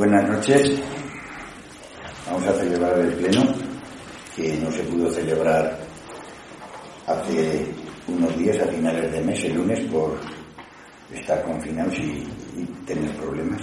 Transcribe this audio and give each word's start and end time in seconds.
Buenas 0.00 0.26
noches. 0.26 0.80
Vamos 2.26 2.48
a 2.48 2.54
celebrar 2.54 2.98
el 3.00 3.12
pleno 3.16 3.42
que 4.34 4.56
no 4.56 4.72
se 4.72 4.82
pudo 4.84 5.10
celebrar 5.10 5.78
hace 7.06 7.66
unos 8.08 8.34
días 8.38 8.58
a 8.60 8.66
finales 8.68 9.12
de 9.12 9.20
mes, 9.20 9.44
el 9.44 9.56
lunes, 9.56 9.80
por 9.90 10.18
estar 11.12 11.42
confinados 11.42 11.98
y, 11.98 12.26
tener 12.86 13.14
problemas, 13.14 13.60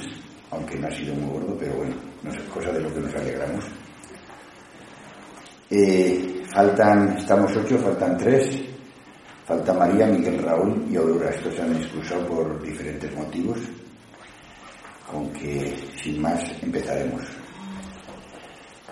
aunque 0.52 0.78
no 0.78 0.88
ha 0.88 0.92
sido 0.92 1.16
muy 1.16 1.40
gordo, 1.40 1.58
pero 1.60 1.74
bueno, 1.78 1.96
no 2.22 2.30
es 2.30 2.40
cosa 2.54 2.72
de 2.72 2.82
lo 2.82 2.94
que 2.94 3.00
nos 3.00 3.16
alegramos. 3.16 3.66
Eh, 5.72 6.44
faltan, 6.54 7.18
estamos 7.18 7.52
ocho, 7.58 7.80
faltan 7.80 8.16
tres. 8.16 8.62
Falta 9.44 9.74
María, 9.74 10.06
Miguel 10.06 10.44
Raúl 10.44 10.86
y 10.88 10.98
Aurora. 10.98 11.32
Estos 11.32 11.56
se 11.56 11.64
han 11.64 11.76
excusado 11.78 12.28
por 12.28 12.62
diferentes 12.62 13.12
motivos, 13.16 13.58
con 15.12 15.34
que 15.34 15.74
sin 16.08 16.22
más 16.22 16.42
empezaremos. 16.62 17.22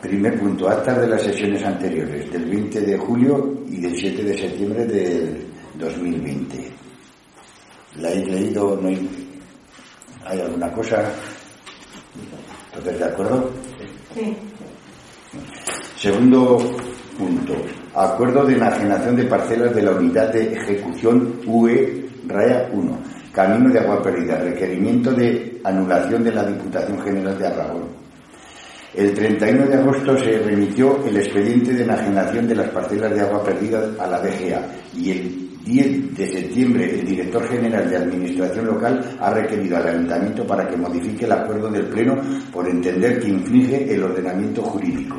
Primer 0.02 0.38
punto, 0.38 0.70
actas 0.70 1.00
de 1.00 1.08
las 1.08 1.22
sesiones 1.22 1.64
anteriores, 1.64 2.32
del 2.32 2.46
20 2.46 2.82
de 2.82 2.98
julio 2.98 3.64
y 3.70 3.80
del 3.80 3.96
7 3.96 4.24
de 4.24 4.38
septiembre 4.38 4.86
del 4.86 5.48
2020. 5.80 6.72
¿La 8.02 8.12
he 8.12 8.26
leído? 8.26 8.78
¿No 8.82 8.90
hay, 8.90 9.10
¿Hay 10.26 10.42
alguna 10.42 10.72
cosa? 10.74 11.10
¿Entonces 12.74 13.00
de 13.00 13.06
acuerdo? 13.06 13.50
Sí. 14.14 14.36
Segundo 15.96 16.58
punto, 17.18 17.54
acuerdo 17.94 18.46
de 18.46 18.56
enajenación 18.56 19.16
de 19.16 19.24
parcelas 19.24 19.74
de 19.74 19.82
la 19.82 19.92
unidad 19.92 20.34
de 20.34 20.54
ejecución 20.54 21.40
UE 21.48 22.06
RAEA 22.28 22.70
1, 22.74 23.00
camino 23.32 23.72
de 23.72 23.80
agua 23.80 24.04
perdida, 24.04 24.38
requerimiento 24.38 25.14
de 25.14 25.55
anulación 25.66 26.24
de 26.24 26.32
la 26.32 26.44
Diputación 26.44 27.00
General 27.02 27.38
de 27.38 27.48
Aragón. 27.48 28.06
El 28.94 29.14
31 29.14 29.66
de 29.66 29.76
agosto 29.76 30.18
se 30.18 30.40
remitió 30.40 31.06
el 31.06 31.18
expediente 31.18 31.74
de 31.74 31.84
enajenación 31.84 32.48
de 32.48 32.56
las 32.56 32.70
parcelas 32.70 33.14
de 33.14 33.22
agua 33.22 33.44
perdida 33.44 33.92
a 34.00 34.08
la 34.08 34.22
DGA 34.22 34.68
y 34.96 35.12
el 35.12 35.46
10 35.66 36.16
de 36.16 36.28
septiembre 36.28 37.00
el 37.00 37.06
director 37.06 37.46
general 37.50 37.90
de 37.90 37.98
Administración 37.98 38.68
Local 38.68 39.18
ha 39.20 39.34
requerido 39.34 39.76
al 39.78 39.88
Ayuntamiento 39.88 40.48
para 40.48 40.70
que 40.70 40.78
modifique 40.78 41.26
el 41.26 41.32
acuerdo 41.32 41.70
del 41.70 41.88
Pleno 41.88 42.16
por 42.54 42.70
entender 42.70 43.20
que 43.20 43.30
infringe 43.30 43.94
el 43.94 44.04
ordenamiento 44.04 44.62
jurídico. 44.62 45.18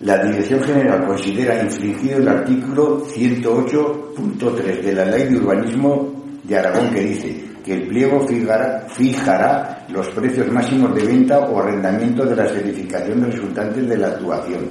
La 0.00 0.18
Dirección 0.24 0.62
General 0.62 1.06
considera 1.06 1.62
infringido 1.62 2.18
el 2.18 2.28
artículo 2.28 3.04
108.3 3.06 4.82
de 4.82 4.92
la 4.92 5.04
Ley 5.04 5.28
de 5.28 5.36
Urbanismo 5.36 6.14
de 6.42 6.56
Aragón 6.56 6.90
que 6.90 7.00
dice 7.00 7.47
que 7.68 7.74
el 7.74 7.86
pliego 7.86 8.26
fijará, 8.26 9.84
los 9.90 10.08
precios 10.08 10.50
máximos 10.50 10.94
de 10.94 11.04
venta 11.04 11.38
o 11.40 11.60
arrendamiento 11.60 12.24
de 12.24 12.34
las 12.34 12.50
edificaciones 12.52 13.34
resultantes 13.34 13.86
de 13.86 13.98
la 13.98 14.06
actuación 14.06 14.70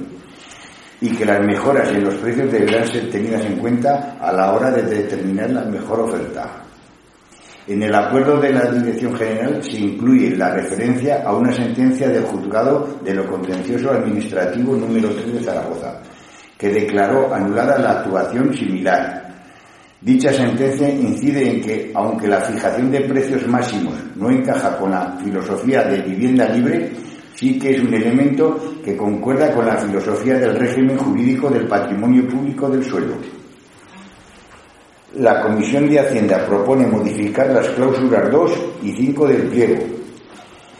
y 0.99 1.11
que 1.11 1.23
las 1.23 1.45
mejoras 1.45 1.89
en 1.91 2.05
los 2.05 2.15
precios 2.15 2.51
deberán 2.51 2.87
ser 2.87 3.07
tenidas 3.11 3.45
en 3.45 3.57
cuenta 3.57 4.17
a 4.19 4.31
la 4.33 4.51
hora 4.51 4.71
de 4.71 4.81
determinar 4.81 5.51
la 5.51 5.65
mejor 5.65 5.99
oferta. 5.99 6.63
En 7.67 7.83
el 7.83 7.93
acuerdo 7.93 8.39
de 8.39 8.51
la 8.51 8.71
Dirección 8.71 9.15
General 9.15 9.61
se 9.61 9.77
incluye 9.77 10.35
la 10.35 10.55
referencia 10.55 11.21
a 11.23 11.35
una 11.35 11.53
sentencia 11.53 12.09
del 12.09 12.23
Juzgado 12.23 12.97
de 13.03 13.13
lo 13.13 13.27
Contencioso 13.27 13.91
Administrativo 13.91 14.75
número 14.75 15.09
3 15.09 15.33
de 15.33 15.43
Zaragoza, 15.43 16.01
que 16.57 16.69
declaró 16.69 17.31
anulada 17.31 17.77
la 17.77 17.99
actuación 17.99 18.51
similar 18.55 19.26
Dicha 19.99 20.31
sentencia 20.31 20.87
incide 20.89 21.49
en 21.49 21.61
que, 21.61 21.91
aunque 21.95 22.27
la 22.27 22.41
fijación 22.41 22.91
de 22.91 23.01
precios 23.01 23.47
máximos 23.47 23.95
no 24.15 24.29
encaja 24.29 24.77
con 24.77 24.91
la 24.91 25.17
filosofía 25.23 25.83
de 25.83 26.01
vivienda 26.01 26.47
libre, 26.49 26.91
sí 27.33 27.57
que 27.57 27.71
es 27.71 27.81
un 27.81 27.93
elemento 27.93 28.75
que 28.85 28.95
concuerda 28.95 29.51
con 29.53 29.65
la 29.65 29.77
filosofía 29.77 30.35
del 30.35 30.55
régimen 30.55 30.97
jurídico 30.97 31.49
del 31.49 31.67
patrimonio 31.67 32.27
público 32.27 32.69
del 32.69 32.83
suelo. 32.83 33.15
La 35.15 35.41
Comisión 35.41 35.89
de 35.89 35.99
Hacienda 35.99 36.45
propone 36.45 36.85
modificar 36.85 37.49
las 37.49 37.67
cláusulas 37.69 38.31
2 38.31 38.51
y 38.83 38.91
5 38.91 39.27
del 39.27 39.41
pliego. 39.47 39.83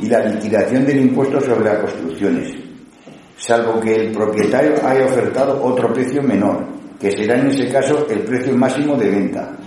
y 0.00 0.06
la 0.06 0.24
liquidación 0.26 0.86
del 0.86 1.00
impuesto 1.00 1.40
sobre 1.40 1.64
las 1.64 1.80
construcciones, 1.80 2.54
salvo 3.36 3.80
que 3.80 3.96
el 3.96 4.12
propietario 4.12 4.74
haya 4.84 5.06
ofertado 5.06 5.60
otro 5.64 5.92
precio 5.92 6.22
menor, 6.22 6.64
que 7.00 7.10
será 7.10 7.40
en 7.40 7.48
ese 7.48 7.66
caso 7.68 8.06
el 8.08 8.20
precio 8.20 8.56
máximo 8.56 8.94
de 8.96 9.10
venta. 9.10 9.58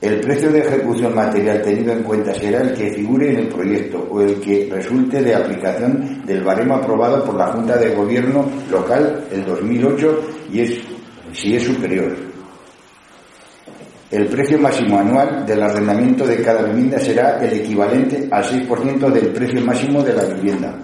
El 0.00 0.20
precio 0.20 0.52
de 0.52 0.58
ejecución 0.58 1.14
material 1.14 1.62
tenido 1.62 1.92
en 1.92 2.02
cuenta 2.02 2.34
será 2.34 2.60
el 2.60 2.74
que 2.74 2.90
figure 2.90 3.30
en 3.30 3.38
el 3.38 3.48
proyecto 3.48 4.06
o 4.10 4.20
el 4.20 4.38
que 4.40 4.68
resulte 4.70 5.22
de 5.22 5.34
aplicación 5.34 6.22
del 6.26 6.44
baremo 6.44 6.74
aprobado 6.74 7.24
por 7.24 7.34
la 7.34 7.46
Junta 7.46 7.78
de 7.78 7.94
Gobierno 7.94 8.44
local 8.70 9.24
el 9.32 9.44
2008 9.46 10.20
y 10.52 10.60
es, 10.60 10.80
si 11.32 11.56
es 11.56 11.62
superior. 11.62 12.14
El 14.10 14.26
precio 14.26 14.58
máximo 14.58 14.98
anual 14.98 15.46
del 15.46 15.62
arrendamiento 15.62 16.26
de 16.26 16.42
cada 16.42 16.62
vivienda 16.62 16.98
será 16.98 17.38
el 17.44 17.54
equivalente 17.54 18.28
al 18.30 18.44
6% 18.44 19.10
del 19.10 19.28
precio 19.28 19.60
máximo 19.62 20.02
de 20.02 20.12
la 20.12 20.24
vivienda. 20.24 20.74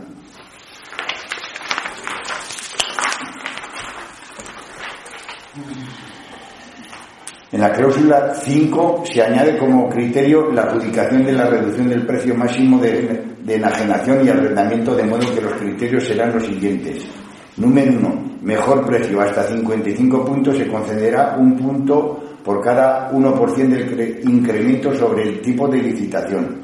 En 7.52 7.60
la 7.60 7.70
cláusula 7.70 8.32
5 8.34 9.04
se 9.04 9.20
añade 9.20 9.58
como 9.58 9.86
criterio 9.90 10.50
la 10.52 10.62
adjudicación 10.62 11.22
de 11.22 11.32
la 11.32 11.44
reducción 11.44 11.86
del 11.86 12.06
precio 12.06 12.34
máximo 12.34 12.80
de, 12.80 13.22
enajenación 13.46 14.24
y 14.24 14.30
arrendamiento, 14.30 14.94
de 14.94 15.02
modo 15.02 15.34
que 15.34 15.42
los 15.42 15.52
criterios 15.54 16.02
serán 16.04 16.32
los 16.32 16.46
siguientes. 16.46 17.04
Número 17.58 17.92
1. 17.92 18.38
Mejor 18.40 18.86
precio. 18.86 19.20
Hasta 19.20 19.42
55 19.42 20.24
puntos 20.24 20.56
se 20.56 20.66
concederá 20.66 21.36
un 21.38 21.54
punto 21.54 22.22
por 22.42 22.62
cada 22.62 23.12
1% 23.12 23.69
del 23.69 24.20
incremento 24.24 24.94
sobre 24.94 25.24
el 25.24 25.40
tipo 25.42 25.69
de 25.69 25.82
licitación. 25.82 26.58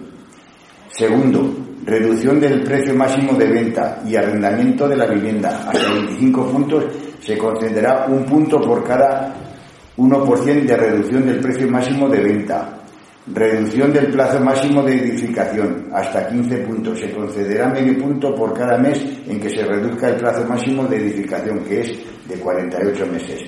Segundo, 0.88 1.54
reducción 1.84 2.40
del 2.40 2.62
precio 2.62 2.94
máximo 2.94 3.34
de 3.34 3.46
venta 3.46 4.02
y 4.06 4.16
arrendamiento 4.16 4.88
de 4.88 4.96
la 4.96 5.06
vivienda. 5.06 5.50
Hasta 5.68 5.92
25 5.92 6.46
puntos 6.46 6.84
se 7.20 7.36
concederá 7.36 8.06
un 8.08 8.24
punto 8.24 8.58
por 8.62 8.82
cada 8.82 9.47
1% 9.98 10.64
de 10.64 10.76
reducción 10.76 11.26
del 11.26 11.40
precio 11.40 11.68
máximo 11.68 12.08
de 12.08 12.20
venta, 12.20 12.78
reducción 13.34 13.92
del 13.92 14.12
plazo 14.12 14.40
máximo 14.40 14.82
de 14.84 14.94
edificación 14.94 15.88
hasta 15.92 16.28
15 16.28 16.56
puntos. 16.58 17.00
Se 17.00 17.10
concederá 17.10 17.68
medio 17.68 17.98
punto 17.98 18.32
por 18.34 18.54
cada 18.54 18.78
mes 18.78 19.04
en 19.26 19.40
que 19.40 19.50
se 19.50 19.64
reduzca 19.64 20.10
el 20.10 20.16
plazo 20.16 20.46
máximo 20.46 20.84
de 20.84 20.96
edificación, 20.98 21.64
que 21.64 21.80
es 21.80 21.98
de 22.28 22.36
48 22.36 23.06
meses. 23.06 23.44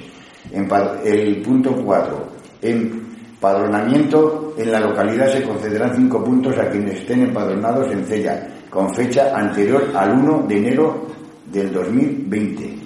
El 1.04 1.40
punto 1.40 1.76
4. 1.76 2.28
Empadronamiento 2.62 4.54
en 4.58 4.72
la 4.72 4.80
localidad 4.80 5.32
se 5.32 5.44
concederán 5.44 5.94
5 5.94 6.24
puntos 6.24 6.58
a 6.58 6.68
quienes 6.68 6.98
estén 6.98 7.22
empadronados 7.22 7.92
en 7.92 8.04
Cella, 8.04 8.48
con 8.68 8.92
fecha 8.92 9.36
anterior 9.36 9.92
al 9.94 10.18
1 10.18 10.46
de 10.48 10.56
enero 10.56 11.06
del 11.50 11.72
2020. 11.72 12.79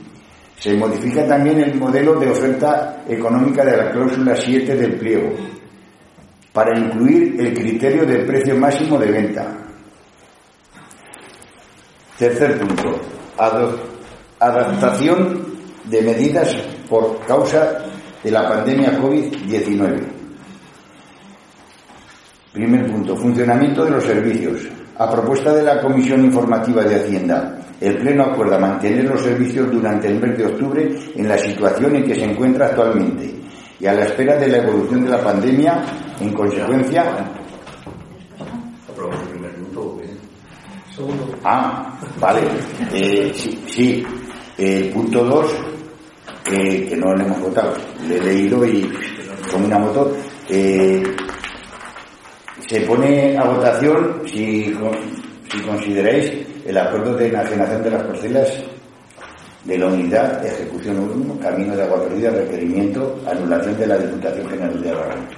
Se 0.59 0.74
modifica 0.74 1.27
también 1.27 1.60
el 1.60 1.74
modelo 1.74 2.15
de 2.18 2.30
oferta 2.30 3.04
económica 3.09 3.65
de 3.65 3.77
la 3.77 3.91
cláusula 3.91 4.34
7 4.36 4.74
del 4.77 4.95
pliego 4.97 5.34
para 6.53 6.78
incluir 6.78 7.34
el 7.39 7.53
criterio 7.53 8.06
del 8.06 8.24
precio 8.24 8.56
máximo 8.56 8.97
de 8.97 9.10
venta. 9.10 9.53
Tercer 12.16 12.59
punto, 12.59 13.01
adaptación 14.39 15.45
de 15.84 16.03
medidas 16.03 16.54
por 16.89 17.18
causa 17.27 17.84
de 18.22 18.30
la 18.30 18.48
pandemia 18.48 18.98
COVID-19. 19.01 20.15
Primer 22.53 22.86
punto, 22.86 23.16
funcionamiento 23.16 23.84
de 23.84 23.91
los 23.91 24.04
servicios. 24.04 24.68
A 24.97 25.10
propuesta 25.10 25.53
de 25.53 25.65
la 25.65 25.80
Comisión 25.80 26.24
Informativa 26.24 26.84
de 26.84 26.95
Hacienda, 26.95 27.59
el 27.80 27.97
Pleno 27.98 28.24
acuerda 28.24 28.59
mantener 28.59 29.04
los 29.04 29.21
servicios 29.21 29.71
durante 29.71 30.09
el 30.09 30.21
mes 30.21 30.38
de 30.38 30.47
octubre 30.47 30.94
en 31.15 31.28
la 31.28 31.36
situación 31.38 31.97
en 31.97 32.04
que 32.04 32.15
se 32.15 32.24
encuentra 32.24 32.66
actualmente 32.66 33.34
y 33.80 33.86
a 33.86 33.92
la 33.92 34.04
espera 34.04 34.36
de 34.36 34.48
la 34.48 34.59
evolución 34.59 35.04
de 35.04 35.10
la 35.10 35.22
pandemia, 35.22 35.84
en 36.21 36.32
consecuencia. 36.32 37.04
Ah, 41.42 41.92
vale. 42.21 42.41
Eh, 42.92 43.32
sí, 43.34 43.62
sí. 43.66 44.06
El 44.56 44.91
punto 44.91 45.24
2, 45.24 45.47
que 46.44 46.97
no 46.97 47.12
lo 47.12 47.24
hemos 47.24 47.41
votado, 47.41 47.74
le 48.09 48.16
he 48.16 48.22
leído 48.22 48.65
y 48.65 48.88
con 49.50 49.65
una 49.65 49.78
moto. 49.78 50.16
Eh, 50.48 51.03
se 52.68 52.80
pone 52.82 53.36
a 53.36 53.44
votación 53.44 54.22
si 54.27 54.72
si 55.53 55.60
consideráis 55.60 56.53
el 56.65 56.78
acuerdo 56.78 57.15
de 57.15 57.28
enajenación 57.28 57.83
de 57.83 57.91
las 57.91 58.03
parcelas 58.05 58.51
de 59.65 59.78
la 59.78 59.87
unidad, 59.87 60.45
ejecución 60.45 60.99
1, 60.99 61.39
camino 61.41 61.77
de 61.77 61.83
agua 61.83 62.03
perdida, 62.03 62.31
requerimiento, 62.31 63.21
anulación 63.27 63.78
de 63.78 63.87
la 63.87 63.99
Diputación 63.99 64.49
General 64.49 64.83
de 64.83 64.91
Aragón. 64.91 65.28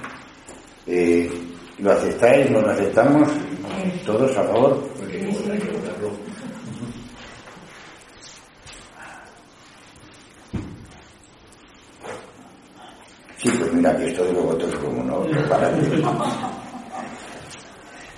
Eh, 0.85 1.29
¿Lo 1.79 1.91
aceptáis? 1.91 2.49
¿No 2.49 2.61
lo 2.61 2.71
aceptamos? 2.71 3.29
¿Todos 4.05 4.35
a 4.37 4.43
favor? 4.43 4.83
Sí, 13.37 13.49
pues 13.59 13.73
mira, 13.73 13.95
que 13.95 14.07
esto 14.07 14.25
de 14.25 14.33
los 14.33 14.43
votos 14.43 14.75
como 14.77 15.03
no, 15.03 15.23
para 15.47 15.69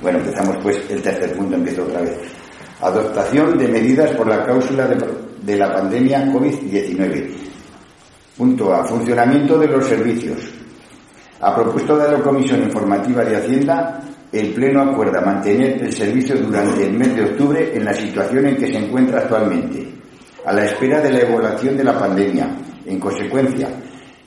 Bueno, 0.02 0.20
empezamos 0.20 0.58
pues 0.64 0.90
el 0.90 1.02
tercer 1.02 1.36
punto, 1.36 1.56
empiezo 1.56 1.84
otra 1.84 2.02
vez. 2.02 2.39
Adoptación 2.82 3.58
de 3.58 3.68
medidas 3.68 4.12
por 4.16 4.26
la 4.26 4.46
cláusula 4.46 4.88
de, 4.88 5.58
la 5.58 5.74
pandemia 5.74 6.26
COVID-19. 6.28 7.30
Punto 8.38 8.74
A. 8.74 8.86
Funcionamiento 8.86 9.60
de 9.60 9.68
los 9.68 9.86
servicios. 9.86 10.38
A 11.42 11.54
propuesta 11.54 11.98
de 11.98 12.18
la 12.18 12.24
Comisión 12.24 12.64
Informativa 12.64 13.26
de 13.26 13.36
Hacienda, 13.36 14.00
el 14.32 14.54
Pleno 14.54 14.82
acuerda 14.82 15.20
mantener 15.20 15.84
el 15.84 15.92
servicio 15.92 16.38
durante 16.38 16.86
el 16.86 16.94
mes 16.94 17.14
de 17.16 17.26
octubre 17.26 17.70
en 17.76 17.84
la 17.84 17.94
situación 17.94 18.48
en 18.48 18.56
que 18.56 18.68
se 18.68 18.78
encuentra 18.78 19.20
actualmente, 19.20 19.86
a 20.46 20.54
la 20.54 20.64
espera 20.64 21.02
de 21.02 21.12
la 21.12 21.20
evaluación 21.20 21.76
de 21.76 21.84
la 21.84 22.00
pandemia. 22.00 22.50
En 22.86 22.98
consecuencia, 22.98 23.68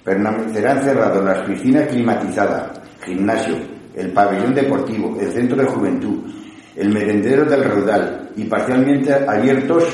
permanecerán 0.05 0.82
cerrados 0.82 1.25
las 1.25 1.38
piscinas 1.48 1.88
climatizadas, 1.88 2.70
gimnasio, 3.02 3.56
el 3.94 4.12
pabellón 4.12 4.52
deportivo, 4.52 5.19
el 5.19 5.32
centro 5.32 5.56
de 5.56 5.64
juventud, 5.64 6.41
el 6.76 6.88
merendero 6.88 7.44
del 7.44 7.64
Raudal 7.64 8.30
y 8.36 8.44
parcialmente 8.44 9.12
abiertos 9.12 9.84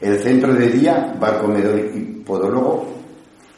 el 0.00 0.18
centro 0.18 0.54
de 0.54 0.68
día, 0.68 1.14
bar, 1.18 1.40
comedor 1.40 1.78
y 1.78 2.00
podólogo, 2.24 2.96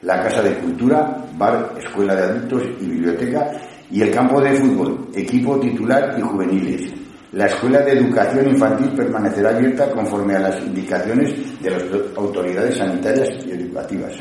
la 0.03 0.23
casa 0.23 0.43
de 0.43 0.55
cultura, 0.59 1.25
bar, 1.37 1.75
escuela 1.79 2.15
de 2.15 2.23
adultos 2.23 2.62
y 2.81 2.87
biblioteca 2.87 3.50
y 3.91 4.03
el 4.03 4.11
campo 4.11 4.41
de 4.41 4.55
fútbol, 4.55 5.09
equipo 5.15 5.59
titular 5.59 6.15
y 6.19 6.23
juveniles. 6.23 6.93
La 7.32 7.47
escuela 7.47 7.81
de 7.81 7.93
educación 7.93 8.49
infantil 8.49 8.91
permanecerá 8.97 9.50
abierta 9.50 9.91
conforme 9.91 10.37
a 10.37 10.41
las 10.41 10.62
indicaciones 10.62 11.61
de 11.61 11.70
las 11.70 11.82
autoridades 12.17 12.76
sanitarias 12.76 13.29
y 13.47 13.53
educativas. 13.53 14.15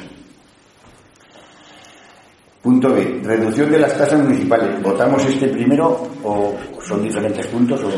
Punto 2.61 2.93
B. 2.93 3.21
Reducción 3.23 3.71
de 3.71 3.79
las 3.79 3.97
tasas 3.97 4.21
municipales. 4.21 4.81
¿Votamos 4.81 5.23
este 5.25 5.47
primero 5.49 6.07
o 6.23 6.55
son 6.81 7.03
diferentes 7.03 7.45
puntos? 7.47 7.83
O... 7.83 7.89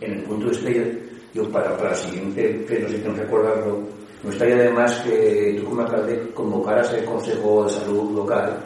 En 0.00 0.12
el 0.12 0.22
punto 0.22 0.50
este, 0.50 1.08
yo 1.34 1.50
para, 1.50 1.76
para 1.76 1.90
el 1.90 1.96
siguiente 1.96 2.64
pleno, 2.66 2.88
si 2.88 2.98
tengo 2.98 3.14
que 3.14 3.22
recordarlo, 3.22 3.80
me 4.22 4.30
gustaría 4.30 4.56
además 4.56 5.00
que 5.04 5.56
tú 5.58 5.68
como 5.68 5.82
alcalde 5.82 6.30
convocaras 6.34 6.92
el 6.92 7.04
Consejo 7.04 7.64
de 7.64 7.70
Salud 7.70 8.16
local 8.16 8.58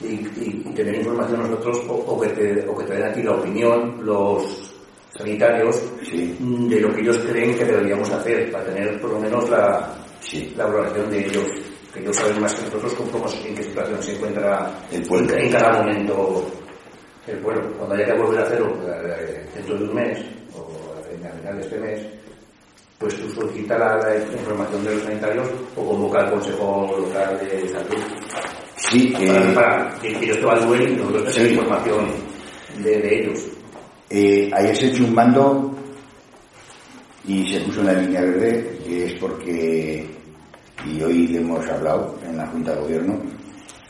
y, 0.00 0.16
tener 0.74 0.94
información 0.96 1.40
nosotros 1.40 1.82
o, 1.88 2.20
que 2.20 2.28
te, 2.28 2.68
o 2.68 2.76
que 2.76 2.84
te 2.84 2.94
den 2.94 3.04
aquí 3.04 3.22
la 3.22 3.32
opinión 3.32 4.00
los 4.04 4.74
sanitarios 5.16 5.82
de 6.10 6.80
lo 6.80 6.94
que 6.94 7.00
ellos 7.00 7.18
creen 7.18 7.56
que 7.56 7.64
deberíamos 7.64 8.10
hacer 8.10 8.50
para 8.50 8.64
tener 8.64 9.00
por 9.00 9.10
lo 9.10 9.20
menos 9.20 9.48
la, 9.50 9.94
la 10.56 10.66
valoración 10.66 11.10
de 11.10 11.26
ellos 11.26 11.44
que 11.92 12.00
ellos 12.00 12.16
saben 12.16 12.40
más 12.40 12.54
que 12.54 12.64
nosotros 12.66 12.94
cómo, 12.94 13.26
en 13.44 13.54
qué 13.54 13.62
situación 13.62 14.02
se 14.02 14.14
encuentra 14.14 14.70
el 14.92 15.02
pueblo. 15.02 15.36
en 15.36 15.52
cada 15.52 15.82
momento 15.82 16.46
el 17.26 17.38
pueblo. 17.38 17.72
Cuando 17.76 17.94
haya 17.94 18.06
que 18.06 18.18
volver 18.18 18.40
a 18.40 18.42
hacerlo 18.42 18.74
eh, 18.86 19.46
dentro 19.54 19.78
de 19.78 19.84
un 19.84 19.94
mes 19.94 20.18
o 20.54 20.68
en 21.12 21.22
la 21.22 21.30
final 21.30 21.56
de 21.56 21.62
este 21.62 21.78
mes, 21.78 22.06
pues 22.98 23.16
tú 23.16 23.30
solicita 23.30 23.78
la, 23.78 24.16
información 24.18 24.84
de 24.84 24.94
los 24.94 25.02
sanitarios 25.02 25.48
o 25.76 25.84
convoca 25.86 26.20
al 26.20 26.30
Consejo 26.32 26.94
Local 26.98 27.38
de 27.40 27.68
Salud. 27.68 28.02
Sí, 28.76 29.14
para, 29.54 29.98
que 30.00 30.08
ellos 30.08 30.36
te 30.36 30.42
evalúen 30.42 30.82
y 30.82 30.96
nosotros 30.96 31.34
tenemos 31.34 31.52
información 31.52 32.06
de, 32.78 33.18
ellos. 33.18 33.46
Eh, 34.10 34.50
ayer 34.52 34.76
se 34.76 34.86
echó 34.86 35.04
un 35.04 35.14
mando 35.14 35.74
y 37.26 37.52
se 37.52 37.60
puso 37.60 37.80
una 37.80 37.92
línea 37.92 38.22
verde, 38.22 38.78
que 38.84 39.06
es 39.06 39.12
porque 39.14 40.19
y 40.86 41.02
hoy 41.02 41.26
le 41.28 41.38
hemos 41.38 41.66
hablado 41.68 42.18
en 42.26 42.36
la 42.36 42.46
Junta 42.46 42.74
de 42.74 42.80
Gobierno, 42.80 43.20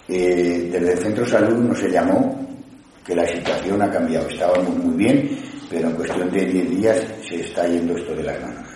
eh, 0.08 0.68
desde 0.72 0.92
el 0.92 0.98
Centro 0.98 1.26
Salud 1.26 1.58
nos 1.58 1.78
se 1.78 1.90
llamó 1.90 2.48
que 3.04 3.14
la 3.14 3.26
situación 3.26 3.80
ha 3.82 3.90
cambiado. 3.90 4.28
Estábamos 4.28 4.76
muy 4.76 4.96
bien, 4.96 5.30
pero 5.68 5.88
en 5.88 5.94
cuestión 5.94 6.30
de 6.30 6.44
10 6.44 6.70
días 6.70 7.04
se 7.28 7.40
está 7.40 7.66
yendo 7.66 7.96
esto 7.96 8.14
de 8.14 8.24
las 8.24 8.40
manos. 8.40 8.66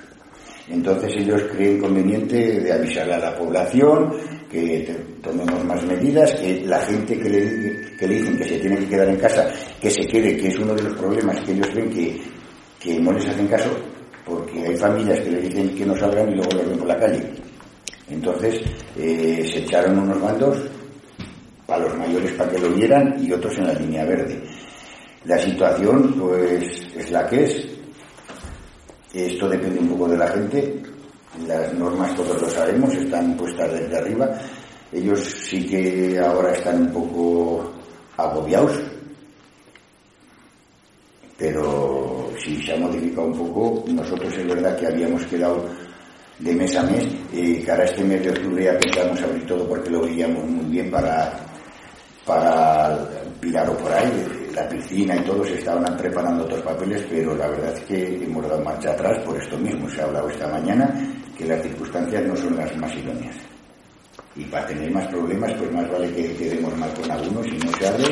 Entonces 0.69 1.13
ellos 1.17 1.43
creen 1.53 1.79
conveniente 1.79 2.61
de 2.61 2.73
avisarle 2.73 3.15
a 3.15 3.19
la 3.19 3.37
población 3.37 4.13
que 4.51 4.97
tomemos 5.23 5.65
más 5.65 5.85
medidas, 5.85 6.33
que 6.35 6.63
la 6.65 6.79
gente 6.81 7.19
que 7.19 7.29
le, 7.29 7.97
que 7.99 8.07
le 8.07 8.15
dicen 8.15 8.39
que 8.39 8.45
se 8.45 8.59
tiene 8.59 8.79
que 8.79 8.89
quedar 8.89 9.09
en 9.09 9.17
casa, 9.17 9.51
que 9.81 9.91
se 9.91 10.07
quede, 10.07 10.37
que 10.37 10.49
es 10.49 10.59
uno 10.59 10.75
de 10.75 10.85
los 10.85 10.95
problemas 10.95 11.41
que 11.41 11.53
ellos 11.53 11.75
ven 11.75 11.91
que, 11.91 12.21
que 12.81 13.01
no 13.01 13.13
les 13.13 13.27
hacen 13.27 13.49
caso, 13.49 13.71
porque 14.25 14.67
hay 14.67 14.77
familias 14.77 15.21
que 15.21 15.31
le 15.31 15.41
dicen 15.43 15.75
que 15.75 15.85
no 15.85 15.97
salgan 15.97 16.31
y 16.31 16.37
luego 16.37 16.53
los 16.53 16.69
ven 16.69 16.79
por 16.79 16.89
la 16.89 16.99
calle. 16.99 17.44
Entonces 18.09 18.63
eh, 18.97 19.49
se 19.51 19.61
echaron 19.61 19.99
unos 19.99 20.21
bandos 20.21 20.59
a 21.69 21.79
los 21.79 21.97
mayores 21.97 22.33
para 22.33 22.51
que 22.51 22.59
lo 22.59 22.71
vieran 22.71 23.17
y 23.25 23.33
otros 23.33 23.57
en 23.59 23.67
la 23.67 23.75
línea 23.75 24.05
verde. 24.05 24.43
La 25.25 25.39
situación 25.39 26.15
pues 26.19 26.87
es 26.97 27.11
la 27.11 27.27
que 27.27 27.45
es. 27.45 27.67
Esto 29.13 29.49
depende 29.49 29.81
un 29.81 29.89
poco 29.89 30.09
de 30.09 30.19
la 30.19 30.29
gente. 30.29 30.83
Las 31.47 31.73
normas 31.75 32.15
todos 32.15 32.41
lo 32.41 32.49
sabemos, 32.49 32.93
están 32.95 33.37
puestas 33.37 33.73
desde 33.73 33.97
arriba. 33.97 34.31
Ellos 34.93 35.21
sí 35.21 35.67
que 35.67 36.19
ahora 36.19 36.53
están 36.53 36.83
un 36.83 36.93
poco 36.93 37.73
agobiados, 38.17 38.79
pero 41.37 42.31
si 42.39 42.63
se 42.63 42.75
ha 42.75 42.77
modificado 42.77 43.27
un 43.27 43.39
poco, 43.39 43.85
nosotros 43.91 44.33
es 44.33 44.47
verdad 44.47 44.79
que 44.79 44.87
habíamos 44.87 45.25
quedado 45.27 45.65
de 46.39 46.55
mes 46.55 46.77
a 46.77 46.83
mes. 46.83 47.07
y 47.33 47.63
cara 47.63 47.85
este 47.85 48.05
mes 48.05 48.23
de 48.23 48.31
octubre 48.31 48.65
ya 48.65 48.79
pensamos 48.79 49.23
abrir 49.23 49.47
todo 49.47 49.69
porque 49.69 49.91
lo 49.91 50.03
veíamos 50.03 50.45
muy 50.45 50.65
bien 50.67 50.91
para, 50.91 51.33
para 52.27 52.99
Pilar 53.45 53.77
por 53.77 53.93
ahí, 53.93 54.49
la 54.55 54.67
piscina 54.69 55.17
y 55.17 55.21
todo, 55.21 55.45
se 55.45 55.57
estaban 55.59 55.85
preparando 55.99 56.45
otros 56.45 56.63
papeles, 56.63 57.05
pero 57.11 57.37
la 57.37 57.47
verdad 57.49 57.75
es 57.75 57.81
que 57.81 58.25
hemos 58.25 58.49
dado 58.49 58.65
marcha 58.65 58.93
atrás 58.93 59.23
por 59.23 59.37
esto 59.37 59.59
mismo. 59.59 59.87
Se 59.91 60.01
ha 60.01 60.05
hablado 60.05 60.31
esta 60.31 60.49
mañana 60.49 60.89
que 61.37 61.45
las 61.45 61.61
circunstancias 61.61 62.25
no 62.25 62.35
son 62.35 62.57
las 62.57 62.75
más 62.79 62.95
idóneas. 62.97 63.37
Y 64.35 64.45
para 64.45 64.67
tener 64.67 64.91
más 64.91 65.07
problemas, 65.09 65.53
pues 65.59 65.71
más 65.73 65.91
vale 65.91 66.11
que 66.13 66.35
quedemos 66.35 66.75
mal 66.79 66.91
con 66.95 67.11
algunos 67.11 67.47
y 67.47 67.59
no 67.59 67.73
se 67.73 67.87
abre, 67.87 68.05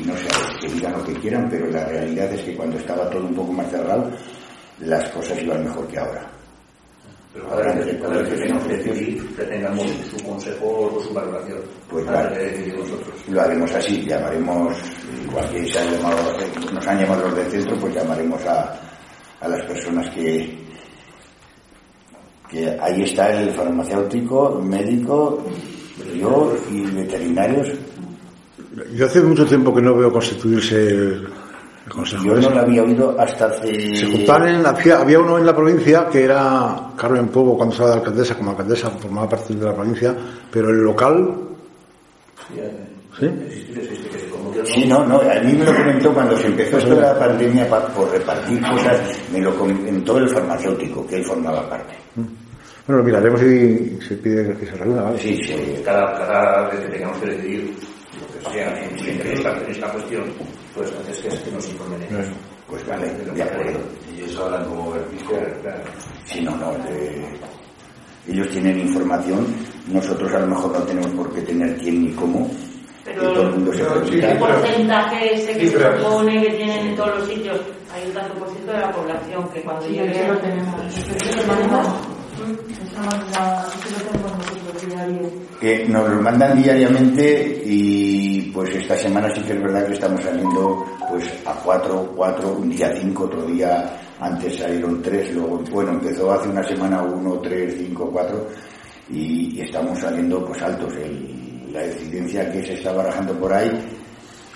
y 0.00 0.04
no 0.06 0.16
se 0.16 0.34
abre, 0.34 0.60
que 0.60 0.68
digan 0.68 0.92
lo 0.92 1.04
que 1.04 1.14
quieran, 1.14 1.48
pero 1.50 1.66
la 1.66 1.84
realidad 1.84 2.32
es 2.32 2.42
que 2.42 2.56
cuando 2.56 2.78
estaba 2.78 3.10
todo 3.10 3.26
un 3.26 3.34
poco 3.34 3.52
más 3.52 3.70
cerrado, 3.70 4.10
las 4.78 5.10
cosas 5.10 5.42
iban 5.42 5.62
mejor 5.62 5.86
que 5.88 5.98
ahora. 5.98 6.39
Pero 7.32 7.48
ahora 7.52 7.74
que, 7.74 7.92
tenemos 7.92 8.64
que 8.64 8.76
decidir, 8.76 9.36
que 9.36 9.44
tengamos 9.44 9.86
su 10.10 10.24
consejo 10.24 10.90
o 10.92 11.00
su 11.00 11.14
valoración. 11.14 11.60
Pues 11.88 12.04
claro, 12.04 12.30
nosotros. 12.76 13.14
Lo 13.28 13.40
haremos 13.40 13.70
así, 13.72 14.04
llamaremos, 14.04 14.76
igual 15.24 15.48
que 15.50 15.66
se 15.68 15.78
han 15.78 15.92
llamado, 15.92 16.16
nos 16.72 16.86
han 16.86 16.98
llamado 16.98 17.28
los 17.28 17.36
del 17.36 17.50
centro, 17.50 17.76
pues 17.76 17.94
llamaremos 17.94 18.44
a, 18.46 18.80
a 19.40 19.48
las 19.48 19.62
personas 19.62 20.10
que, 20.10 20.58
que 22.50 22.76
ahí 22.80 23.02
está 23.02 23.40
el 23.40 23.50
farmacéutico, 23.50 24.60
médico, 24.64 25.44
yo 26.16 26.52
y 26.68 26.80
veterinarios. 26.80 27.68
Yo 28.92 29.06
hace 29.06 29.20
mucho 29.20 29.46
tiempo 29.46 29.72
que 29.72 29.82
no 29.82 29.94
veo 29.94 30.12
constituirse 30.12 30.88
el, 30.88 31.28
yo 32.24 32.34
no 32.34 32.50
lo 32.50 32.60
había 32.60 32.82
oído 32.82 33.16
hasta 33.18 33.46
hace... 33.46 33.96
Se 33.96 34.06
juntaban 34.06 34.48
en 34.48 34.62
la, 34.62 34.70
había 34.70 35.18
uno 35.18 35.38
en 35.38 35.46
la 35.46 35.54
provincia 35.54 36.08
que 36.10 36.24
era 36.24 36.92
Carmen 36.96 37.28
Pobo 37.28 37.56
cuando 37.56 37.72
estaba 37.72 37.90
de 37.90 37.96
alcaldesa, 37.96 38.36
como 38.36 38.50
alcaldesa 38.52 38.90
formaba 38.90 39.28
parte 39.28 39.54
de 39.54 39.64
la 39.64 39.74
provincia, 39.74 40.14
pero 40.50 40.70
el 40.70 40.78
local... 40.78 41.34
¿Sí? 43.18 43.28
Sí, 44.64 44.86
no, 44.86 45.04
no, 45.06 45.20
a 45.20 45.40
mí 45.40 45.52
me 45.52 45.64
lo 45.64 45.74
comentó 45.74 46.12
cuando 46.12 46.36
se 46.36 46.46
empezó 46.46 46.78
esto 46.78 46.94
de 46.94 47.00
la 47.00 47.18
pandemia 47.18 47.66
por 47.68 48.10
repartir 48.10 48.60
cosas, 48.60 49.00
me 49.32 49.40
lo 49.40 49.54
comentó 49.56 50.18
el 50.18 50.28
farmacéutico, 50.28 51.06
que 51.06 51.16
él 51.16 51.24
formaba 51.24 51.68
parte. 51.68 51.94
Bueno, 52.86 53.02
miraremos 53.02 53.40
si 53.40 53.98
se 54.00 54.16
pide 54.16 54.56
que 54.56 54.66
se 54.66 54.76
reúna, 54.76 55.02
¿vale? 55.02 55.18
Sí, 55.18 55.40
sí. 55.44 55.54
Cada, 55.84 56.12
cada 56.18 56.68
vez 56.68 56.80
que 56.80 56.88
tengamos 56.88 57.18
que 57.18 57.30
decidir 57.30 57.74
lo 58.20 58.50
que 58.50 58.54
sea 58.54 58.84
en 58.84 59.32
esta, 59.32 59.56
en 59.58 59.70
esta 59.70 59.92
cuestión, 59.92 60.24
pues 60.74 60.88
entonces 60.90 61.18
que, 61.18 61.28
que 61.44 61.50
nos 61.52 61.68
informen 61.68 62.02
ellos. 62.02 62.26
Pues 62.68 62.86
vale, 62.86 63.08
de 63.12 63.42
acuerdo. 63.42 63.80
Ellos 64.16 64.36
hablan 64.38 64.64
como 64.66 64.92
vertigo. 64.92 65.30
Claro, 65.62 65.82
Sí, 66.24 66.40
no, 66.42 66.54
no. 66.56 66.72
ellos 68.28 68.48
tienen 68.50 68.78
información, 68.80 69.46
nosotros 69.88 70.32
a 70.32 70.38
lo 70.40 70.46
mejor 70.48 70.72
no 70.78 70.82
tenemos 70.84 71.10
por 71.12 71.32
qué 71.34 71.40
tener 71.42 71.76
quién 71.78 72.04
ni 72.04 72.12
cómo. 72.12 72.48
Pero, 73.04 73.32
todo 73.32 73.42
el 73.42 73.50
mundo 73.52 73.72
se 73.72 73.78
¿Qué 74.20 74.34
porcentaje 74.36 75.34
ese 75.34 75.58
que 75.58 75.68
se 75.68 75.98
supone 75.98 76.42
que 76.42 76.50
tienen 76.50 76.88
en 76.88 76.96
todos 76.96 77.18
los 77.18 77.28
sitios? 77.28 77.58
Hay 77.92 78.06
un 78.06 78.12
tanto 78.12 78.34
por 78.34 78.50
de 78.54 78.72
la 78.72 78.92
población, 78.92 79.48
que 79.52 79.62
cuando 79.62 79.82
Sí, 79.86 79.92
llegue... 79.92 80.22
eso 80.22 80.32
lo 80.32 80.38
tenemos. 80.38 80.96
Eso 80.96 81.46
lo 81.46 81.54
tenemos. 81.54 81.86
Que 85.60 85.86
nos 85.88 86.08
lo 86.08 86.22
mandan 86.22 86.62
diariamente 86.62 87.62
y 87.64 88.50
pues 88.52 88.74
esta 88.74 88.96
semana 88.96 89.34
sí 89.34 89.42
que 89.42 89.52
es 89.52 89.62
verdad 89.62 89.86
que 89.86 89.94
estamos 89.94 90.22
saliendo 90.22 90.84
pues 91.08 91.24
a 91.46 91.54
cuatro, 91.54 92.12
cuatro, 92.16 92.52
un 92.54 92.70
día 92.70 92.92
cinco, 92.94 93.24
otro 93.24 93.44
día 93.46 93.98
antes 94.20 94.58
salieron 94.58 95.02
tres, 95.02 95.32
luego 95.34 95.58
bueno 95.70 95.92
empezó 95.92 96.32
hace 96.32 96.48
una 96.48 96.62
semana 96.62 97.02
uno, 97.02 97.38
tres, 97.40 97.74
cinco, 97.78 98.10
cuatro 98.12 98.46
y, 99.10 99.60
estamos 99.60 99.98
saliendo 99.98 100.44
pues 100.44 100.62
altos. 100.62 100.92
La 101.72 101.86
incidencia 101.86 102.50
que 102.50 102.64
se 102.64 102.74
está 102.74 102.92
barajando 102.92 103.32
por 103.34 103.52
ahí 103.52 103.70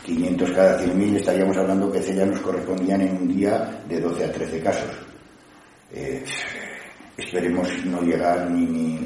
500 0.04 0.50
cada 0.50 0.80
100.000 0.80 1.16
estaríamos 1.16 1.56
hablando 1.56 1.90
que 1.90 2.00
ya 2.00 2.26
nos 2.26 2.40
correspondían 2.40 3.00
en 3.00 3.16
un 3.16 3.28
día 3.28 3.82
de 3.88 4.00
12 4.00 4.24
a 4.24 4.32
13 4.32 4.60
casos. 4.60 4.90
Eh, 5.92 6.22
esperemos 7.16 7.68
no 7.86 8.02
llegar 8.02 8.50
ni, 8.50 8.66
ni 8.66 8.98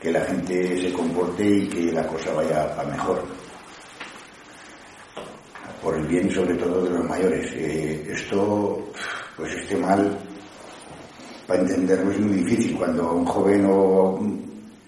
que 0.00 0.10
la 0.10 0.22
gente 0.22 0.80
se 0.80 0.92
comporte 0.92 1.46
y 1.46 1.68
que 1.68 1.92
la 1.92 2.06
cosa 2.06 2.32
vaya 2.32 2.74
a 2.80 2.84
mejor. 2.84 3.22
Por 5.82 5.96
el 5.96 6.06
bien 6.06 6.30
sobre 6.30 6.54
todo 6.54 6.84
de 6.84 6.90
los 6.90 7.04
mayores. 7.08 7.52
Eh, 7.54 8.08
esto, 8.10 8.90
pues 9.36 9.54
este 9.54 9.76
mal, 9.76 10.18
para 11.46 11.60
entenderlo 11.60 12.10
es 12.10 12.18
muy 12.18 12.38
difícil. 12.38 12.76
Cuando 12.76 13.08
a 13.08 13.12
un 13.12 13.26
joven 13.26 13.66
o 13.66 14.18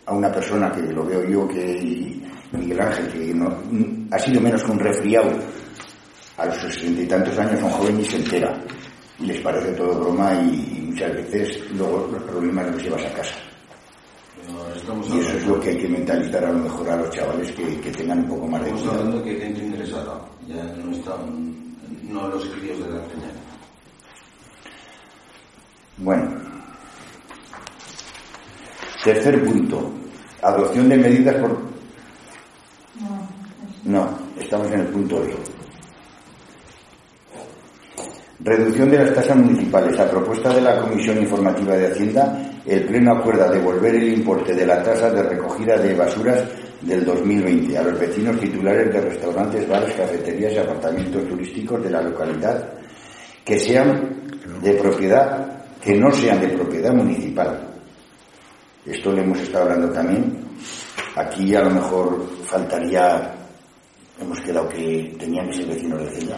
a 0.07 0.15
una 0.15 0.33
persona 0.33 0.73
que 0.73 0.81
lo 0.81 1.05
veo 1.05 1.25
yo, 1.29 1.49
que 1.49 2.19
Miguel 2.53 2.81
Ángel, 2.81 3.09
que 3.09 4.15
ha 4.15 4.19
sido 4.19 4.41
menos 4.41 4.63
que 4.65 4.71
un 4.71 4.79
resfriado, 4.79 5.31
a 6.39 6.47
los 6.47 6.57
sesenta 6.57 7.03
y 7.03 7.07
tantos 7.07 7.39
años 7.39 7.63
un 7.63 7.71
joven 7.71 7.99
ni 7.99 8.05
se 8.07 8.17
entera. 8.17 8.59
Y 9.19 9.27
les 9.27 9.41
parece 9.41 9.73
todo 9.73 10.01
broma 10.01 10.35
y, 10.35 10.79
y 10.79 10.81
muchas 10.91 11.13
veces 11.15 11.71
luego 11.73 12.09
los 12.13 12.23
problemas 12.23 12.71
los 12.73 12.83
llevas 12.83 13.05
a 13.05 13.13
casa. 13.13 13.52
No, 14.49 15.17
Y 15.17 15.21
eso 15.21 15.37
es 15.37 15.47
lo 15.47 15.61
que 15.61 15.71
hay 15.71 15.79
que 15.79 15.89
mentalizar 15.89 16.45
a 16.45 16.53
lo 16.53 16.59
mejor 16.59 16.89
a 16.91 16.97
los 16.97 17.11
chavales 17.11 17.53
que, 17.53 17.81
que 17.81 17.91
tengan 17.93 18.21
un 18.21 18.29
poco 18.29 18.47
más 18.49 18.63
de 18.63 18.71
estamos 18.71 18.95
hablando 18.95 19.23
que 19.23 19.37
gente 19.37 19.65
ingresada, 19.65 20.21
ya 20.49 20.63
no 20.83 20.93
están, 20.93 21.77
no 22.09 22.29
los 22.29 22.45
críos 22.47 22.79
de 22.79 22.91
la 22.91 23.03
peña. 23.05 23.33
Bueno. 25.99 26.31
Tercer 29.05 29.45
punto. 29.45 29.93
Adopción 30.43 30.89
de 30.89 30.97
medidas 30.97 31.37
por... 31.37 31.59
No, 33.85 34.09
estamos 34.39 34.71
en 34.73 34.81
el 34.81 34.87
punto 34.89 35.21
B. 35.21 35.35
Reducción 38.41 38.91
de 38.91 38.99
las 38.99 39.15
tasas 39.15 39.37
municipales. 39.37 39.99
A 39.99 40.11
propuesta 40.11 40.53
de 40.55 40.61
la 40.61 40.81
Comisión 40.81 41.19
Informativa 41.19 41.75
de 41.77 41.93
Hacienda, 41.93 42.52
el 42.67 42.85
Pleno 42.85 43.13
acuerda 43.13 43.51
devolver 43.51 43.95
el 43.95 44.13
importe 44.13 44.55
de 44.55 44.67
la 44.67 44.83
tasa 44.83 45.11
de 45.11 45.23
recogida 45.23 45.77
de 45.79 45.95
basuras 45.95 46.45
del 46.81 47.05
2020 47.05 47.77
a 47.79 47.83
los 47.83 47.99
vecinos 47.99 48.39
titulares 48.41 48.93
de 48.93 49.01
restaurantes, 49.01 49.69
bares, 49.69 49.95
cafeterías 49.95 50.53
y 50.53 50.59
apartamentos 50.59 51.27
turísticos 51.29 51.83
de 51.83 51.91
la 51.91 52.03
localidad 52.03 52.73
que 53.45 53.59
sean 53.59 54.23
de 54.63 54.73
propiedad, 54.75 55.65
que 55.83 55.97
no 55.97 56.11
sean 56.13 56.41
de 56.41 56.49
propiedad 56.49 56.93
municipal. 56.93 57.69
Esto 58.87 59.13
le 59.13 59.23
hemos 59.23 59.41
estado 59.41 59.65
hablando 59.65 59.93
también. 59.93 60.39
Aquí 61.17 61.55
a 61.55 61.63
lo 61.63 61.71
mejor 61.71 62.27
faltaría, 62.45 63.35
hemos 64.21 64.41
quedado 64.41 64.69
que 64.69 65.15
tenían 65.19 65.49
que 65.49 65.55
ser 65.55 65.67
vecinos 65.67 66.01
de 66.01 66.21
Cella. 66.21 66.37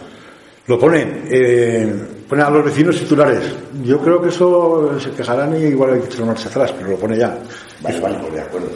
Lo 0.67 0.79
pone, 0.79 1.23
eh, 1.29 1.93
pone 2.29 2.41
a 2.43 2.49
los 2.49 2.65
vecinos 2.65 2.97
titulares. 2.97 3.43
Yo 3.83 3.99
creo 3.99 4.21
que 4.21 4.29
eso 4.29 4.97
se 4.99 5.11
quejarán 5.11 5.55
y 5.55 5.65
igual 5.65 5.93
hay 5.93 5.99
que 6.01 6.07
echar 6.07 6.25
marcha 6.25 6.49
atrás, 6.49 6.73
pero 6.77 6.91
lo 6.91 6.97
pone 6.97 7.17
ya. 7.17 7.37
Vale, 7.81 7.99
vale, 7.99 8.17
de 8.31 8.41
acuerdo. 8.41 8.67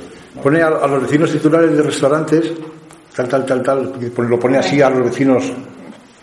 Pone 0.44 0.62
a, 0.62 0.68
a 0.68 0.88
los 0.88 1.02
vecinos 1.04 1.32
titulares 1.32 1.76
de 1.76 1.82
restaurantes, 1.84 2.52
tal, 3.16 3.28
tal, 3.28 3.46
tal, 3.46 3.62
tal, 3.64 3.94
lo 4.18 4.40
pone 4.40 4.58
así 4.58 4.82
a 4.82 4.90
los 4.90 5.04
vecinos 5.10 5.52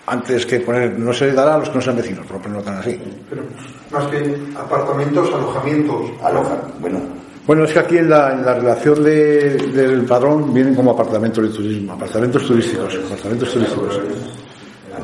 antes 0.07 0.47
que 0.47 0.61
poner, 0.61 0.97
no 0.99 1.13
se 1.13 1.27
le 1.27 1.33
dará 1.33 1.57
a 1.57 1.59
los 1.59 1.69
que 1.69 1.75
no 1.75 1.81
sean 1.83 1.97
vecinos, 1.97 2.25
pero 2.29 2.41
ponerlo 2.41 2.63
tan 2.63 2.77
así. 2.79 2.99
Pero 3.29 3.43
más 3.91 4.07
que 4.07 4.37
apartamentos, 4.57 5.29
alojamientos. 5.35 6.11
aloja, 6.23 6.57
bueno, 6.81 7.01
Bueno, 7.45 7.65
es 7.65 7.73
que 7.73 7.79
aquí 7.81 7.99
en 7.99 8.09
la, 8.11 8.33
en 8.33 8.45
la 8.47 8.55
relación 8.55 9.03
de- 9.03 9.57
del 9.75 10.05
padrón 10.05 10.55
vienen 10.55 10.75
como 10.77 10.93
apartamentos 10.93 11.43
de 11.45 11.51
turismo, 11.57 11.93
apartamentos 11.95 12.45
turísticos, 12.47 12.95
apartamentos 13.07 13.53
turísticos. 13.53 14.01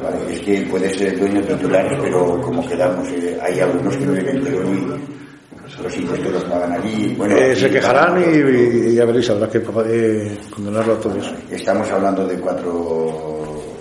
Vale, 0.03 0.35
es 0.35 0.41
que 0.41 0.63
puede 0.63 0.89
ser 0.91 1.19
dueño 1.19 1.41
titular, 1.43 1.87
pero 2.01 2.41
como 2.41 2.67
quedamos, 2.69 3.09
eh, 3.11 3.39
hay 3.41 3.61
algunos 3.61 3.97
que 3.97 4.07
no 4.07 4.13
viven 4.13 4.41
pero 4.43 4.63
y 4.73 5.83
los 5.83 5.97
impuestos 5.97 6.33
los 6.33 6.45
pagan 6.45 6.73
allí. 6.73 7.15
Bueno, 7.17 7.37
Eh, 7.37 7.57
se 7.57 7.71
quejarán 7.71 8.21
y, 8.21 8.95
ya 8.95 9.05
veréis, 9.05 9.31
habrá 9.31 9.49
que 9.49 9.59
eh, 9.59 10.39
condenarlo 10.55 10.95
a 10.95 11.01
todos. 11.01 11.35
Estamos 11.51 11.91
hablando 11.91 12.27
de 12.27 12.39
cuatro 12.39 12.71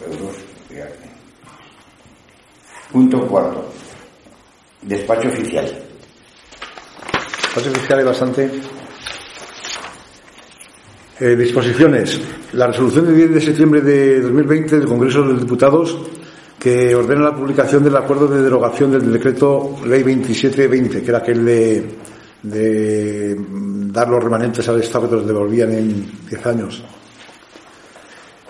euros. 0.09 0.35
fíjate. 0.69 1.09
Punto 2.91 3.27
cuarto. 3.27 3.65
Despacho 4.81 5.27
oficial. 5.27 5.65
Espacio 7.49 7.71
oficial 7.71 7.99
hay 7.99 8.05
bastante. 8.05 8.51
Eh, 11.23 11.35
disposiciones. 11.35 12.19
La 12.53 12.65
resolución 12.65 13.05
de 13.05 13.13
10 13.13 13.33
de 13.35 13.41
septiembre 13.41 13.81
de 13.81 14.21
2020 14.21 14.79
del 14.79 14.87
Congreso 14.87 15.21
de 15.21 15.33
los 15.33 15.41
Diputados 15.41 15.95
que 16.57 16.95
ordena 16.95 17.21
la 17.21 17.35
publicación 17.35 17.83
del 17.83 17.95
acuerdo 17.95 18.27
de 18.27 18.41
derogación 18.41 18.89
del 18.89 19.13
decreto 19.13 19.75
Ley 19.85 20.01
2720, 20.01 21.03
que 21.03 21.07
era 21.07 21.19
aquel 21.19 21.45
de, 21.45 21.85
de 22.41 23.37
dar 23.93 24.09
los 24.09 24.23
remanentes 24.23 24.67
al 24.67 24.79
Estado 24.79 25.07
que 25.07 25.17
los 25.17 25.27
devolvían 25.27 25.71
en 25.73 26.11
10 26.27 26.45
años. 26.47 26.83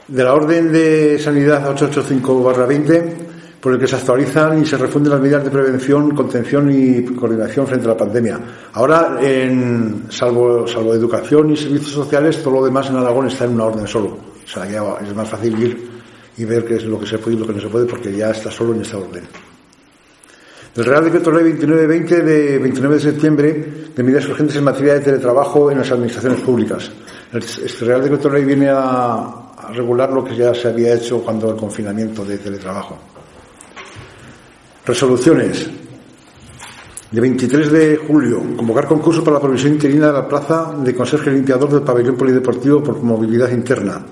De 0.08 0.24
la 0.24 0.34
Orden 0.34 0.72
de 0.72 1.20
Sanidad 1.20 1.76
885-20, 1.76 3.16
por 3.62 3.74
el 3.74 3.80
que 3.80 3.88
se 3.88 3.96
actualizan 3.96 4.64
y 4.64 4.66
se 4.66 4.76
refunden 4.76 5.12
las 5.12 5.22
medidas 5.22 5.44
de 5.44 5.52
prevención, 5.52 6.16
contención 6.16 6.72
y 6.72 7.04
coordinación 7.04 7.68
frente 7.68 7.86
a 7.86 7.90
la 7.90 7.98
pandemia. 7.98 8.40
Ahora, 8.74 9.20
en, 9.22 10.08
salvo, 10.10 10.68
salvo 10.68 10.96
educación 10.96 11.52
y 11.52 11.58
servicios 11.58 11.92
sociales, 11.92 12.42
todo 12.42 12.56
lo 12.56 12.66
demás 12.66 12.90
en 12.90 12.96
Aragón 12.96 13.28
está 13.28 13.46
en 13.46 13.52
una 13.52 13.66
orden 13.66 13.88
solo. 13.88 14.18
O 14.44 14.48
sea, 14.48 14.68
ya 14.68 14.82
es 15.08 15.16
más 15.16 15.30
fácil 15.30 15.62
ir 15.62 15.92
y 16.38 16.46
ver 16.46 16.66
qué 16.66 16.78
es 16.78 16.86
lo 16.86 17.00
que 17.00 17.06
se 17.06 17.20
puede 17.20 17.38
y 17.38 17.40
lo 17.40 17.46
que 17.46 17.54
no 17.54 17.62
se 17.62 17.68
puede, 17.68 17.86
porque 17.86 18.12
ya 18.12 18.32
está 18.32 18.50
solo 18.50 18.74
en 18.74 18.82
esta 18.82 18.98
orden. 18.98 19.24
El 20.76 20.86
Real 20.86 21.04
Decreto 21.04 21.32
Ley 21.32 21.52
2920 21.52 22.22
de 22.24 22.58
29 22.58 22.96
de 22.96 23.02
septiembre 23.02 23.74
de 23.96 24.04
medidas 24.04 24.28
urgentes 24.28 24.56
en 24.56 24.64
materia 24.64 24.96
de 24.96 25.02
teletrabajo 25.02 25.70
en 25.70 25.78
las 25.78 25.92
administraciones 25.92 26.40
públicas. 26.40 26.90
Este 27.32 27.86
Real 27.86 28.02
Decreto 28.02 28.30
Ley 28.30 28.44
viene 28.44 28.70
a, 28.70 29.18
a 29.58 29.72
regular 29.72 30.12
lo 30.12 30.24
que 30.24 30.36
ya 30.36 30.52
se 30.56 30.70
había 30.70 30.96
hecho 30.96 31.22
cuando 31.22 31.52
el 31.52 31.58
confinamiento 31.58 32.26
de 32.26 32.40
teletrabajo. 32.40 33.11
Resoluciones. 34.84 35.70
De 37.12 37.22
23 37.22 37.72
de 37.72 37.98
julio, 37.98 38.42
convocar 38.58 38.88
concurso 38.88 39.24
para 39.24 39.36
la 39.36 39.42
provisión 39.42 39.74
interina 39.74 40.08
de 40.08 40.14
la 40.14 40.28
plaza 40.28 40.74
de 40.76 40.96
conserje 40.96 41.30
limpiador 41.30 41.70
del 41.70 41.84
pabellón 41.84 42.16
polideportivo 42.16 42.82
por 42.82 43.02
movilidad 43.04 43.52
interna. 43.52 44.04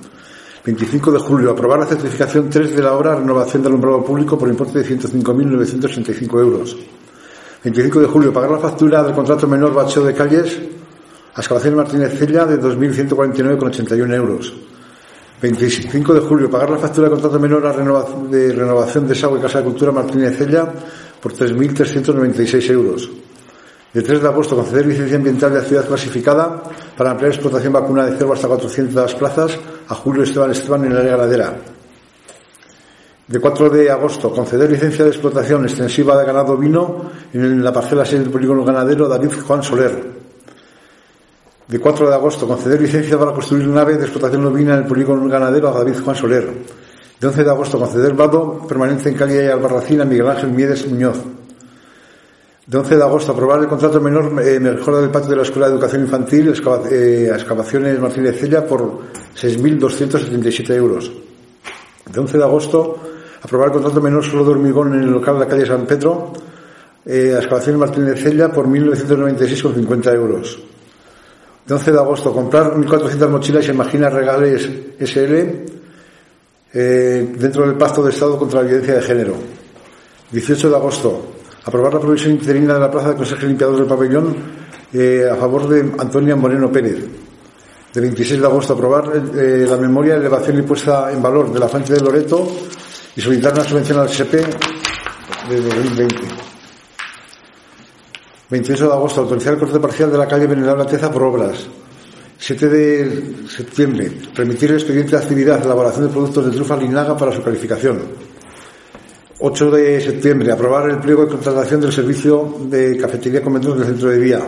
25 0.64 1.12
de 1.12 1.20
julio, 1.20 1.52
aprobar 1.52 1.80
la 1.80 1.86
certificación 1.88 2.50
3 2.50 2.76
de 2.76 2.84
la 2.84 2.94
obra 2.94 3.16
renovación 3.16 3.64
del 3.64 3.72
alumbrado 3.72 4.04
público 4.04 4.38
por 4.38 4.48
importe 4.48 4.80
de 4.80 4.86
105.965 4.86 6.40
euros. 6.40 6.78
25 7.64 8.02
de 8.02 8.08
julio, 8.08 8.32
pagar 8.32 8.52
la 8.52 8.60
factura 8.60 9.02
del 9.02 9.16
contrato 9.16 9.48
menor 9.48 9.74
bacheo 9.74 10.04
de 10.04 10.14
calles 10.14 10.60
a 11.34 11.70
Martínez 11.72 12.20
Cella 12.20 12.46
de 12.46 12.62
2.149,81 12.62 14.14
euros. 14.14 14.54
25 15.42 16.14
de 16.14 16.20
julio, 16.20 16.50
pagar 16.50 16.70
la 16.70 16.78
factura 16.78 17.08
de 17.08 17.12
contrato 17.12 17.40
menor 17.40 17.66
a 17.66 17.72
renova- 17.72 18.06
de 18.30 18.52
renovación 18.52 19.08
de 19.08 19.16
Sagua 19.16 19.40
y 19.40 19.42
Casa 19.42 19.60
de 19.60 19.66
Cultura 19.66 19.92
Martínez 19.92 20.38
Cella 20.38 20.68
por 21.22 21.34
3.396 21.34 22.70
euros. 22.70 23.10
De 23.94 24.02
3 24.02 24.22
de 24.22 24.28
agosto, 24.28 24.56
conceder 24.56 24.86
licencia 24.86 25.16
ambiental 25.18 25.52
de 25.54 25.60
actividad 25.60 25.88
clasificada 25.88 26.62
para 26.96 27.12
ampliar 27.12 27.32
explotación 27.32 27.74
vacuna 27.74 28.06
de 28.06 28.18
cerdo 28.18 28.34
hasta 28.34 28.48
400 28.48 29.16
plazas 29.16 29.58
a 29.88 29.96
Julio 29.96 30.24
Esteban 30.24 30.52
Esteban 30.52 30.86
en 30.86 30.92
el 30.92 30.98
área 30.98 31.18
ganadera. 31.18 31.58
De 33.28 33.40
4 33.40 33.70
de 33.70 33.90
agosto, 33.90 34.32
conceder 34.32 34.70
licencia 34.70 35.06
de 35.06 35.12
explotación 35.12 35.64
extensiva 35.64 36.18
de 36.20 36.26
ganado 36.26 36.58
vino 36.58 37.10
en 37.34 37.64
la 37.64 37.72
parcela 37.72 38.04
6 38.06 38.22
del 38.24 38.32
polígono 38.32 38.64
ganadero 38.66 39.08
David 39.08 39.32
Juan 39.48 39.64
Soler. 39.64 40.19
De 41.70 41.78
4 41.80 42.10
de 42.10 42.16
agosto, 42.16 42.48
conceder 42.48 42.82
licencia 42.82 43.18
para 43.18 43.32
construir 43.32 43.68
nave 43.68 43.96
de 43.96 44.04
explotación 44.04 44.44
ovina 44.46 44.74
en 44.74 44.80
el 44.82 44.88
polígono 44.88 45.30
ganadero 45.30 45.70
a 45.70 45.78
David 45.78 46.00
Juan 46.04 46.16
Soler. 46.16 46.50
De 47.20 47.28
11 47.28 47.44
de 47.44 47.50
agosto, 47.50 47.78
conceder 47.78 48.14
vado 48.14 48.66
permanente 48.68 49.10
en 49.10 49.16
calle 49.16 49.52
Albarracín 49.52 50.02
a 50.02 50.06
Miguel 50.06 50.28
Ángel 50.30 50.50
Miedes 50.52 50.88
Muñoz. 50.88 51.20
De 52.66 52.78
11 52.78 52.98
de 52.98 53.04
agosto, 53.04 53.32
aprobar 53.34 53.60
el 53.60 53.68
contrato 53.68 54.02
menor 54.02 54.42
eh, 54.42 54.60
mejora 54.60 55.00
del 55.00 55.12
patio 55.12 55.30
de 55.30 55.36
la 55.36 55.42
Escuela 55.44 55.68
de 55.68 55.74
Educación 55.74 56.02
Infantil 56.04 56.50
excava- 56.50 56.88
eh, 56.90 57.30
excavaciones 57.34 58.00
Martínez 58.00 58.40
Cella 58.40 58.66
por 58.66 59.02
6.277 59.40 60.74
euros. 60.76 61.12
De 62.12 62.20
11 62.20 62.38
de 62.38 62.44
agosto, 62.44 62.98
Aprobar 63.42 63.68
el 63.68 63.74
contrato 63.74 64.02
menor 64.02 64.22
solo 64.26 64.44
de 64.44 64.52
hormigón 64.52 64.94
en 64.96 65.04
el 65.04 65.12
local 65.12 65.36
de 65.36 65.40
la 65.40 65.48
calle 65.48 65.66
San 65.66 65.86
Pedro, 65.86 66.34
eh, 67.06 67.32
a 67.34 67.38
excavación 67.40 67.78
Martínez 67.80 68.22
Cella 68.22 68.52
por 68.52 68.68
1.996,50 68.68 70.14
euros. 70.14 70.60
De 71.70 71.76
11 71.76 71.92
de 71.92 72.00
agosto, 72.00 72.34
comprar 72.34 72.74
1.400 72.74 73.30
mochilas 73.30 73.68
y 73.68 73.74
máquinas 73.74 74.12
regales 74.12 74.68
SL 75.00 75.34
eh, 76.74 77.36
dentro 77.38 77.64
del 77.68 77.76
pacto 77.78 78.02
de 78.02 78.10
Estado 78.10 78.40
contra 78.40 78.64
la 78.64 78.70
violencia 78.70 78.96
de 78.96 79.02
género. 79.04 79.36
18 80.32 80.68
de 80.68 80.76
agosto, 80.76 81.22
aprobar 81.64 81.94
la 81.94 82.00
provisión 82.00 82.32
interina 82.32 82.74
de 82.74 82.80
la 82.80 82.90
plaza 82.90 83.10
de 83.10 83.18
consejo 83.18 83.46
limpiador 83.46 83.78
del 83.78 83.86
pabellón 83.86 84.36
eh, 84.92 85.30
a 85.32 85.36
favor 85.36 85.70
de 85.70 85.82
Antonia 86.00 86.36
Moreno 86.36 86.72
Pérez. 86.72 87.06
De 87.94 88.02
26 88.02 88.40
de 88.40 88.48
agosto, 88.48 88.74
aprobar 88.74 89.12
eh, 89.38 89.68
la 89.70 89.78
memoria 89.78 90.14
de 90.14 90.22
elevación 90.22 90.58
y 90.58 90.64
puesta 90.64 91.12
en 91.12 91.22
valor 91.22 91.54
de 91.54 91.60
la 91.60 91.68
fuente 91.68 91.94
de 91.94 92.00
Loreto 92.00 92.48
y 93.16 93.22
solicitar 93.22 93.54
una 93.54 93.64
subvención 93.64 94.00
al 94.00 94.10
SP 94.10 94.42
de 94.42 95.62
2020. 95.62 96.59
28 98.50 98.88
de 98.88 98.94
agosto, 98.94 99.22
autorizar 99.22 99.54
el 99.54 99.60
corte 99.60 99.80
parcial 99.80 100.12
de 100.12 100.18
la 100.18 100.28
calle 100.28 100.48
Venerable 100.48 100.84
Ateza 100.84 101.12
por 101.12 101.24
obras. 101.24 101.68
7 102.38 102.70
de 102.70 103.36
septiembre, 103.48 104.12
permitir 104.34 104.72
el 104.72 104.78
expediente 104.78 105.12
de 105.12 105.18
actividad 105.18 105.64
elaboración 105.64 106.08
de 106.08 106.14
productos 106.14 106.46
de 106.46 106.52
trufa 106.52 106.78
linaga 106.78 107.16
para 107.16 107.32
su 107.32 107.44
calificación. 107.44 108.00
8 109.40 109.72
de 109.72 110.02
septiembre, 110.02 110.52
aprobar 110.52 110.90
el 110.90 110.98
pliego 110.98 111.26
de 111.26 111.32
contratación 111.32 111.82
del 111.82 111.92
servicio 111.92 112.56
de 112.62 112.98
cafetería 112.98 113.44
con 113.44 113.54
menús 113.54 113.78
del 113.78 113.86
centro 113.86 114.10
de. 114.10 114.40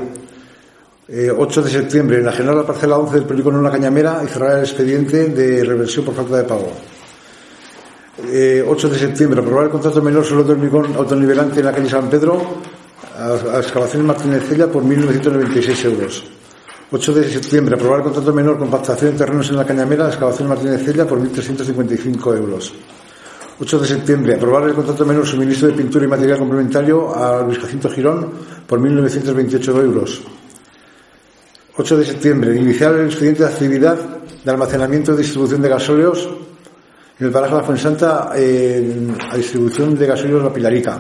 Eh, 1.08 1.30
8 1.38 1.62
de 1.62 1.70
septiembre, 1.70 2.20
enajenar 2.20 2.56
la 2.56 2.66
parcela 2.66 2.98
11 2.98 3.16
del 3.16 3.26
polígono 3.26 3.58
en 3.58 3.66
la 3.66 3.72
cañamera 3.72 4.22
y 4.24 4.28
cerrar 4.28 4.58
el 4.58 4.64
expediente 4.64 5.30
de 5.30 5.64
reversión 5.64 6.06
por 6.06 6.16
falta 6.16 6.38
de 6.38 6.44
pago. 6.46 6.72
Eh, 8.30 8.64
8 8.66 8.90
de 8.90 8.98
septiembre, 8.98 9.42
aprobar 9.42 9.66
el 9.66 9.72
contrato 9.72 10.02
menor 10.02 10.26
solo 10.26 10.44
de 10.44 10.54
hormigón 10.54 10.96
autonivelante 10.96 11.60
en 11.60 11.66
la 11.66 11.74
calle 11.74 11.90
San 11.90 12.10
Pedro 12.10 12.71
a, 13.22 13.60
excavaciones 13.60 14.08
Martínez 14.08 14.44
Cella 14.48 14.68
por 14.68 14.84
1.996 14.84 15.86
euros. 15.86 16.24
8 16.94 17.14
de 17.14 17.30
septiembre, 17.30 17.76
aprobar 17.76 18.00
el 18.00 18.04
contrato 18.06 18.34
menor 18.34 18.58
compactación 18.58 19.12
de 19.12 19.18
terrenos 19.18 19.50
en 19.50 19.58
la 19.58 19.66
Cañamera, 19.66 20.08
excavación 20.08 20.50
Martínez 20.50 20.84
Cella 20.84 21.06
por 21.06 21.20
1.355 21.20 22.38
euros. 22.38 22.74
8 23.60 23.80
de 23.80 23.88
septiembre, 23.88 24.36
aprobar 24.36 24.64
el 24.64 24.74
contrato 24.74 25.06
menor 25.06 25.26
suministro 25.26 25.68
de 25.68 25.76
pintura 25.76 26.06
y 26.06 26.08
material 26.08 26.40
complementario 26.40 27.16
a 27.16 27.44
Luis 27.44 27.60
Jacinto 27.60 27.90
Girón 27.90 28.32
por 28.68 28.80
1.928 28.80 29.84
euros. 29.84 30.22
8 31.78 31.98
de 31.98 32.06
septiembre, 32.06 32.56
iniciar 32.56 32.96
el 32.96 33.06
expediente 33.06 33.44
de 33.44 33.50
actividad 33.50 33.98
de 34.44 34.52
almacenamiento 34.52 35.14
y 35.14 35.18
distribución 35.18 35.62
de 35.62 35.70
gasóleos 35.70 36.30
en 37.20 37.28
el 37.28 37.32
paraje 37.32 37.54
de 37.54 37.62
la 37.62 37.66
Fuensanta 37.66 38.32
eh, 38.36 39.08
a 39.30 39.38
distribución 39.38 39.96
de 39.96 40.08
gasóleos 40.08 40.44
La 40.44 40.52
Pilarica. 40.52 41.00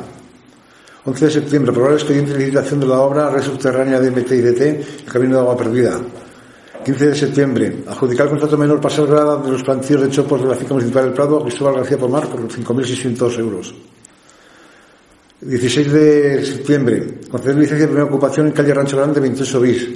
11 1.03 1.25
de 1.25 1.31
septiembre, 1.31 1.71
aprobar 1.71 1.93
el 1.93 1.97
expediente 1.97 2.33
de 2.33 2.39
licitación 2.39 2.79
de 2.79 2.85
la 2.85 3.01
obra 3.01 3.29
red 3.31 3.41
subterránea 3.41 3.99
de 3.99 4.11
MT 4.11 4.31
el 4.31 4.85
Camino 5.11 5.35
de 5.35 5.41
Agua 5.41 5.57
Perdida. 5.57 5.99
15 6.85 7.07
de 7.07 7.15
septiembre, 7.15 7.83
adjudicar 7.87 8.25
el 8.25 8.31
contrato 8.31 8.57
menor 8.57 8.79
pasar 8.79 9.07
grada 9.07 9.37
de 9.37 9.51
los 9.51 9.63
plantíos 9.63 10.01
de 10.01 10.09
chopos 10.09 10.41
de 10.41 10.47
la 10.47 10.55
finca 10.55 10.73
municipal 10.73 11.05
del 11.05 11.13
Prado 11.13 11.39
a 11.39 11.43
Cristóbal 11.43 11.75
García 11.75 11.97
Pomar 11.97 12.27
por 12.27 12.47
5.600 12.47 13.39
euros. 13.39 13.73
16 15.41 15.91
de 15.91 16.45
septiembre, 16.45 17.19
conceder 17.29 17.55
licencia 17.55 17.87
de 17.87 17.87
primera 17.87 18.05
ocupación 18.05 18.47
en 18.47 18.53
calle 18.53 18.73
Rancho 18.73 18.97
Grande 18.97 19.19
28 19.19 19.59
bis. 19.59 19.89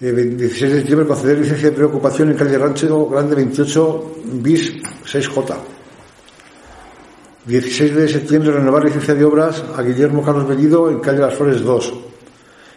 Eh, 0.00 0.12
16 0.12 0.72
de 0.72 0.78
septiembre, 0.78 1.06
conceder 1.06 1.38
licencia 1.38 1.70
de 1.70 1.72
primera 1.72 1.94
ocupación 1.94 2.30
en 2.30 2.36
calle 2.36 2.58
Rancho 2.58 3.06
Grande 3.06 3.36
28 3.36 4.12
bis 4.42 4.72
6J. 5.06 5.79
16 7.46 7.96
de 7.96 8.08
septiembre, 8.08 8.52
renovar 8.52 8.84
licencia 8.84 9.14
de 9.14 9.24
obras 9.24 9.64
a 9.74 9.82
Guillermo 9.82 10.22
Carlos 10.22 10.46
Bellido 10.46 10.90
en 10.90 11.00
calle 11.00 11.20
Las 11.20 11.34
Flores 11.34 11.62
2. 11.62 11.94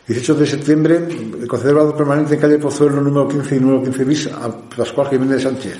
18 0.08 0.36
de 0.36 0.48
septiembre, 0.48 1.08
conceder 1.48 1.76
grado 1.76 1.96
permanente 1.96 2.36
en 2.36 2.40
calle 2.40 2.60
Pozuelo 2.60 3.02
número 3.02 3.28
15 3.28 3.56
y 3.56 3.60
número 3.60 3.84
15 3.84 4.04
bis 4.06 4.28
a 4.28 4.52
Pascual 4.52 5.10
Jiménez 5.10 5.44
Sánchez. 5.44 5.78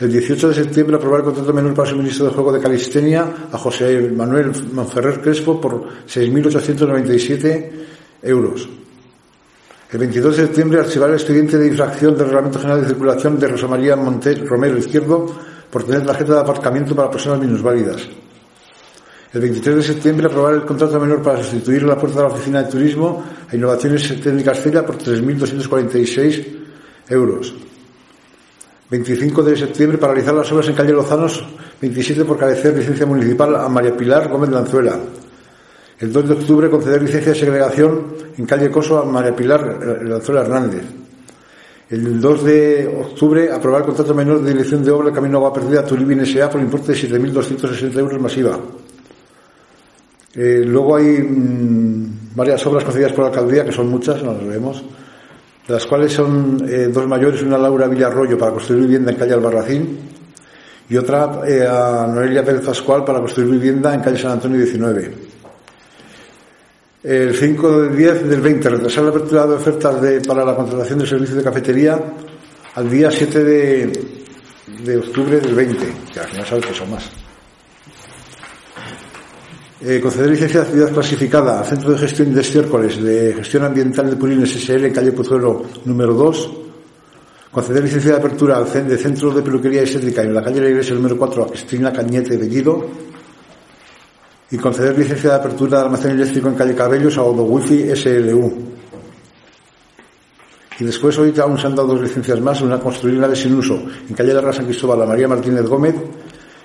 El 0.00 0.12
18 0.12 0.48
de 0.48 0.54
septiembre, 0.54 0.96
aprobar 0.96 1.20
el 1.20 1.26
contrato 1.26 1.54
menor 1.54 1.72
para 1.72 1.88
suministro 1.88 2.26
de 2.26 2.32
juego 2.32 2.52
de 2.52 2.60
calistenia 2.60 3.48
a 3.50 3.56
José 3.56 4.10
Manuel 4.14 4.52
Manferrer 4.72 5.22
Crespo 5.22 5.58
por 5.58 5.88
6.897 6.06 7.70
euros. 8.22 8.68
El 9.90 9.98
22 9.98 10.36
de 10.36 10.42
septiembre, 10.44 10.80
archivar 10.80 11.08
el 11.08 11.16
expediente 11.16 11.56
de 11.56 11.68
infracción 11.68 12.16
del 12.16 12.26
Reglamento 12.26 12.58
General 12.58 12.82
de 12.82 12.88
Circulación 12.88 13.38
de 13.38 13.48
Rosa 13.48 13.68
María 13.68 13.96
Montel 13.96 14.46
Romero 14.46 14.76
Izquierdo 14.76 15.55
por 15.76 15.84
tener 15.84 16.06
tarjeta 16.06 16.32
de 16.32 16.40
aparcamiento 16.40 16.96
para 16.96 17.10
personas 17.10 17.38
minusválidas. 17.38 18.08
El 19.30 19.40
23 19.42 19.76
de 19.76 19.82
septiembre, 19.82 20.26
aprobar 20.26 20.54
el 20.54 20.64
contrato 20.64 20.98
menor 20.98 21.22
para 21.22 21.42
sustituir 21.42 21.82
la 21.82 21.98
puerta 21.98 22.16
de 22.16 22.22
la 22.22 22.32
Oficina 22.32 22.62
de 22.62 22.70
Turismo 22.70 23.22
a 23.46 23.54
Innovaciones 23.54 24.08
Técnicas 24.22 24.62
Cella 24.62 24.86
por 24.86 24.96
3.246 24.96 26.46
euros. 27.10 27.54
25 28.88 29.42
de 29.42 29.54
septiembre, 29.54 29.98
paralizar 29.98 30.32
las 30.32 30.50
obras 30.50 30.66
en 30.68 30.76
calle 30.76 30.94
Lozanos, 30.94 31.44
27 31.78 32.24
por 32.24 32.38
carecer 32.38 32.74
licencia 32.74 33.04
municipal 33.04 33.54
a 33.54 33.68
María 33.68 33.94
Pilar 33.94 34.30
Gómez 34.30 34.48
Lanzuela. 34.48 34.98
El 36.00 36.10
2 36.10 36.26
de 36.26 36.34
octubre, 36.36 36.70
conceder 36.70 37.02
licencia 37.02 37.34
de 37.34 37.38
segregación 37.38 38.14
en 38.38 38.46
calle 38.46 38.70
Coso 38.70 38.98
a 38.98 39.04
María 39.04 39.36
Pilar 39.36 39.78
Lanzuela 40.04 40.40
Hernández. 40.40 41.05
El 41.88 42.20
2 42.20 42.44
de 42.44 42.86
octubre, 43.00 43.52
aprobar 43.52 43.82
el 43.82 43.86
contrato 43.86 44.12
menor 44.12 44.42
de 44.42 44.52
dirección 44.52 44.82
de 44.84 44.90
obra 44.90 45.12
Camino 45.12 45.38
Agua 45.38 45.52
Perdida 45.52 45.84
Tulibin 45.84 46.20
S.A. 46.20 46.50
por 46.50 46.60
importe 46.60 46.92
de 46.92 46.98
7.260 46.98 47.96
euros 47.98 48.20
masiva. 48.20 48.58
Eh, 50.34 50.64
luego 50.66 50.96
hay 50.96 51.22
mmm, 51.22 52.34
varias 52.34 52.66
obras 52.66 52.82
concedidas 52.82 53.12
por 53.12 53.24
la 53.24 53.30
alcaldía, 53.30 53.64
que 53.64 53.70
son 53.70 53.88
muchas, 53.88 54.20
no 54.20 54.32
las 54.32 54.46
vemos, 54.46 54.82
las 55.68 55.86
cuales 55.86 56.12
son 56.12 56.66
eh, 56.68 56.88
dos 56.92 57.06
mayores, 57.06 57.42
una 57.42 57.56
Laura 57.56 57.86
Villarroyo 57.86 58.36
para 58.36 58.50
construir 58.50 58.82
vivienda 58.82 59.12
en 59.12 59.18
calle 59.18 59.34
Albarracín 59.34 59.98
y 60.88 60.96
otra 60.96 61.40
eh, 61.46 61.66
a 61.66 62.08
Noelia 62.12 62.44
Pérez 62.44 62.66
Pascual 62.66 63.04
para 63.04 63.20
construir 63.20 63.48
vivienda 63.48 63.94
en 63.94 64.00
calle 64.00 64.18
San 64.18 64.32
Antonio 64.32 64.58
19. 64.58 65.35
El 67.06 67.36
5 67.36 67.82
del 67.82 67.96
10 67.96 68.28
del 68.28 68.40
20, 68.40 68.68
retrasar 68.68 69.04
la 69.04 69.10
apertura 69.10 69.46
de 69.46 69.54
ofertas 69.54 70.02
de, 70.02 70.20
para 70.22 70.44
la 70.44 70.56
contratación 70.56 70.98
de 70.98 71.06
servicios 71.06 71.38
de 71.38 71.44
cafetería 71.44 72.02
al 72.74 72.90
día 72.90 73.12
7 73.12 73.44
de, 73.44 73.92
de 74.82 74.96
octubre 74.96 75.38
del 75.38 75.54
20, 75.54 75.86
que 76.12 76.18
al 76.18 76.26
final 76.26 76.46
sabes 76.46 76.66
que 76.66 76.74
son 76.74 76.90
más. 76.90 77.08
Eh, 79.82 80.00
conceder 80.02 80.30
licencia 80.30 80.58
de 80.58 80.66
actividad 80.66 80.92
clasificada 80.92 81.60
al 81.60 81.66
Centro 81.66 81.92
de 81.92 81.98
Gestión 81.98 82.34
de 82.34 82.40
Estiércoles 82.40 83.00
de 83.00 83.34
Gestión 83.34 83.62
Ambiental 83.62 84.10
de 84.10 84.16
Purines 84.16 84.50
SL, 84.50 84.90
calle 84.90 85.12
Pozuelo 85.12 85.62
número 85.84 86.12
2. 86.12 86.50
Conceder 87.52 87.84
licencia 87.84 88.10
de 88.10 88.16
apertura 88.16 88.56
al 88.56 88.88
de 88.88 88.98
Centro 88.98 89.30
de 89.30 89.42
Peluquería 89.42 89.82
Estética 89.82 90.22
en 90.22 90.34
la 90.34 90.42
calle 90.42 90.60
La 90.60 90.70
Iglesia 90.70 90.96
número 90.96 91.16
4 91.16 91.44
a 91.44 91.46
Cristina 91.50 91.92
Cañete 91.92 92.36
Bellido. 92.36 92.84
Y 94.50 94.56
conceder 94.58 94.96
licencia 94.96 95.30
de 95.30 95.36
apertura 95.36 95.78
de 95.78 95.84
almacén 95.86 96.12
eléctrico 96.12 96.48
en 96.48 96.54
calle 96.54 96.74
Cabellos 96.74 97.18
a 97.18 97.22
Odo 97.22 97.42
Wifi 97.42 97.94
SLU. 97.96 98.76
Y 100.78 100.84
después 100.84 101.18
hoy 101.18 101.34
aún 101.40 101.58
se 101.58 101.66
han 101.66 101.74
dado 101.74 101.88
dos 101.88 102.02
licencias 102.02 102.40
más, 102.40 102.60
una 102.60 102.78
construir 102.78 103.16
una 103.16 103.28
de 103.28 103.36
sin 103.36 103.54
uso 103.54 103.82
en 104.08 104.14
calle 104.14 104.34
Larra 104.34 104.52
San 104.52 104.66
Cristóbal 104.66 105.02
a 105.02 105.06
María 105.06 105.26
Martínez 105.26 105.64
Gómez 105.66 105.94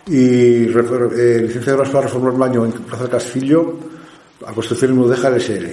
y 0.08 0.66
eh, 0.66 1.40
licencia 1.42 1.72
de 1.72 1.74
obras 1.74 1.90
para 1.90 2.08
reformar 2.08 2.34
el 2.34 2.40
baño 2.40 2.66
en 2.66 2.72
Plaza 2.74 3.04
del 3.04 3.12
Castillo 3.12 3.76
a 4.46 4.52
construcción 4.52 4.96
Mudeja 4.98 5.30
SL. 5.40 5.66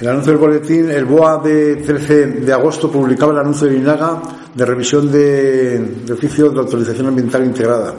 El 0.00 0.08
anuncio 0.08 0.32
del 0.32 0.40
boletín, 0.40 0.90
el 0.90 1.04
BOA 1.04 1.38
de 1.38 1.76
13 1.76 2.26
de 2.26 2.52
agosto 2.52 2.90
publicaba 2.90 3.32
el 3.32 3.38
anuncio 3.38 3.68
de 3.68 3.76
INAGA 3.76 4.20
de 4.52 4.66
revisión 4.66 5.10
de, 5.10 5.78
de 5.78 6.12
oficio 6.12 6.50
de 6.50 6.60
autorización 6.60 7.06
ambiental 7.06 7.44
integrada. 7.44 7.94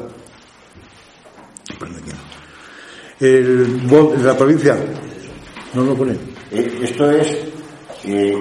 El 3.26 4.24
la 4.24 4.38
provincia, 4.38 4.78
no 5.74 5.84
lo 5.84 5.96
ponen. 5.96 6.18
Eh, 6.52 6.80
esto 6.84 7.10
es, 7.10 7.36
eh, 8.06 8.36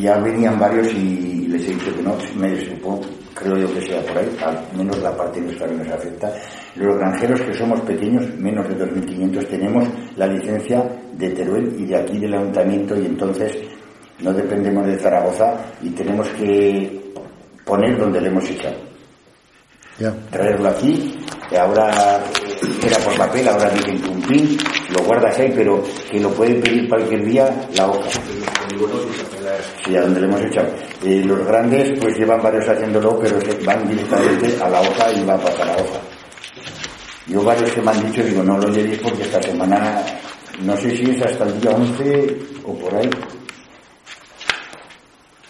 ya 0.00 0.18
venían 0.18 0.58
varios 0.58 0.92
y 0.92 1.48
les 1.48 1.62
he 1.64 1.74
dicho 1.74 1.94
que 1.94 2.02
no, 2.02 2.16
me 2.36 2.64
supongo 2.64 3.00
creo 3.38 3.56
yo 3.56 3.72
que 3.74 3.82
sea 3.82 4.00
por 4.02 4.18
ahí, 4.18 4.36
al 4.42 4.76
menos 4.76 4.98
la 4.98 5.16
parte 5.16 5.40
nuestra 5.40 5.68
que 5.68 5.74
nos 5.74 5.88
afecta. 5.88 6.32
Los 6.74 6.98
granjeros 6.98 7.40
que 7.40 7.54
somos 7.54 7.80
pequeños, 7.82 8.24
menos 8.36 8.68
de 8.68 8.76
2.500, 8.76 9.46
tenemos 9.48 9.88
la 10.16 10.26
licencia 10.26 10.82
de 11.14 11.30
Teruel 11.30 11.74
y 11.78 11.86
de 11.86 11.96
aquí 11.96 12.18
del 12.18 12.34
ayuntamiento 12.34 12.96
y 12.96 13.06
entonces 13.06 13.56
no 14.20 14.32
dependemos 14.32 14.86
de 14.86 14.98
Zaragoza 14.98 15.56
y 15.82 15.90
tenemos 15.90 16.28
que 16.30 17.12
poner 17.64 17.98
donde 17.98 18.20
le 18.20 18.28
hemos 18.28 18.48
echado. 18.50 18.76
Traerlo 20.30 20.68
aquí, 20.68 21.18
ahora 21.58 22.22
era 22.82 22.98
por 22.98 23.16
papel, 23.16 23.48
ahora 23.48 23.70
dicen 23.70 24.00
que 24.00 24.08
un 24.08 24.22
pin, 24.22 24.58
lo 24.90 25.00
guardas 25.04 25.38
ahí, 25.38 25.52
pero 25.54 25.82
que 26.10 26.20
lo 26.20 26.30
pueden 26.30 26.60
pedir 26.60 26.88
cualquier 26.88 27.24
día 27.24 27.68
la 27.74 27.86
hoja. 27.88 28.08
Sí, 29.84 29.96
a 29.96 30.00
donde 30.02 30.20
le 30.20 30.26
hemos 30.26 30.40
echado. 30.42 30.68
Eh, 31.04 31.22
los 31.24 31.46
grandes 31.46 31.98
pues 32.00 32.16
llevan 32.18 32.42
varios 32.42 32.68
haciéndolo, 32.68 33.18
pero 33.18 33.38
van 33.64 33.88
directamente 33.88 34.56
a 34.62 34.68
la 34.68 34.80
hoja 34.80 35.12
y 35.12 35.24
va 35.24 35.34
a 35.34 35.38
pasar 35.38 35.62
a 35.62 35.76
la 35.76 35.82
hoja. 35.82 36.00
Yo 37.26 37.42
varios 37.42 37.70
que 37.72 37.80
me 37.82 37.90
han 37.90 38.06
dicho, 38.10 38.22
digo, 38.22 38.42
no 38.42 38.56
lo 38.58 38.68
llevéis 38.70 38.98
porque 39.00 39.22
esta 39.22 39.42
semana, 39.42 40.02
no 40.62 40.76
sé 40.78 40.96
si 40.96 41.10
es 41.10 41.22
hasta 41.22 41.44
el 41.44 41.60
día 41.60 41.70
11 41.72 42.36
o 42.64 42.74
por 42.78 42.94
ahí. 42.94 43.10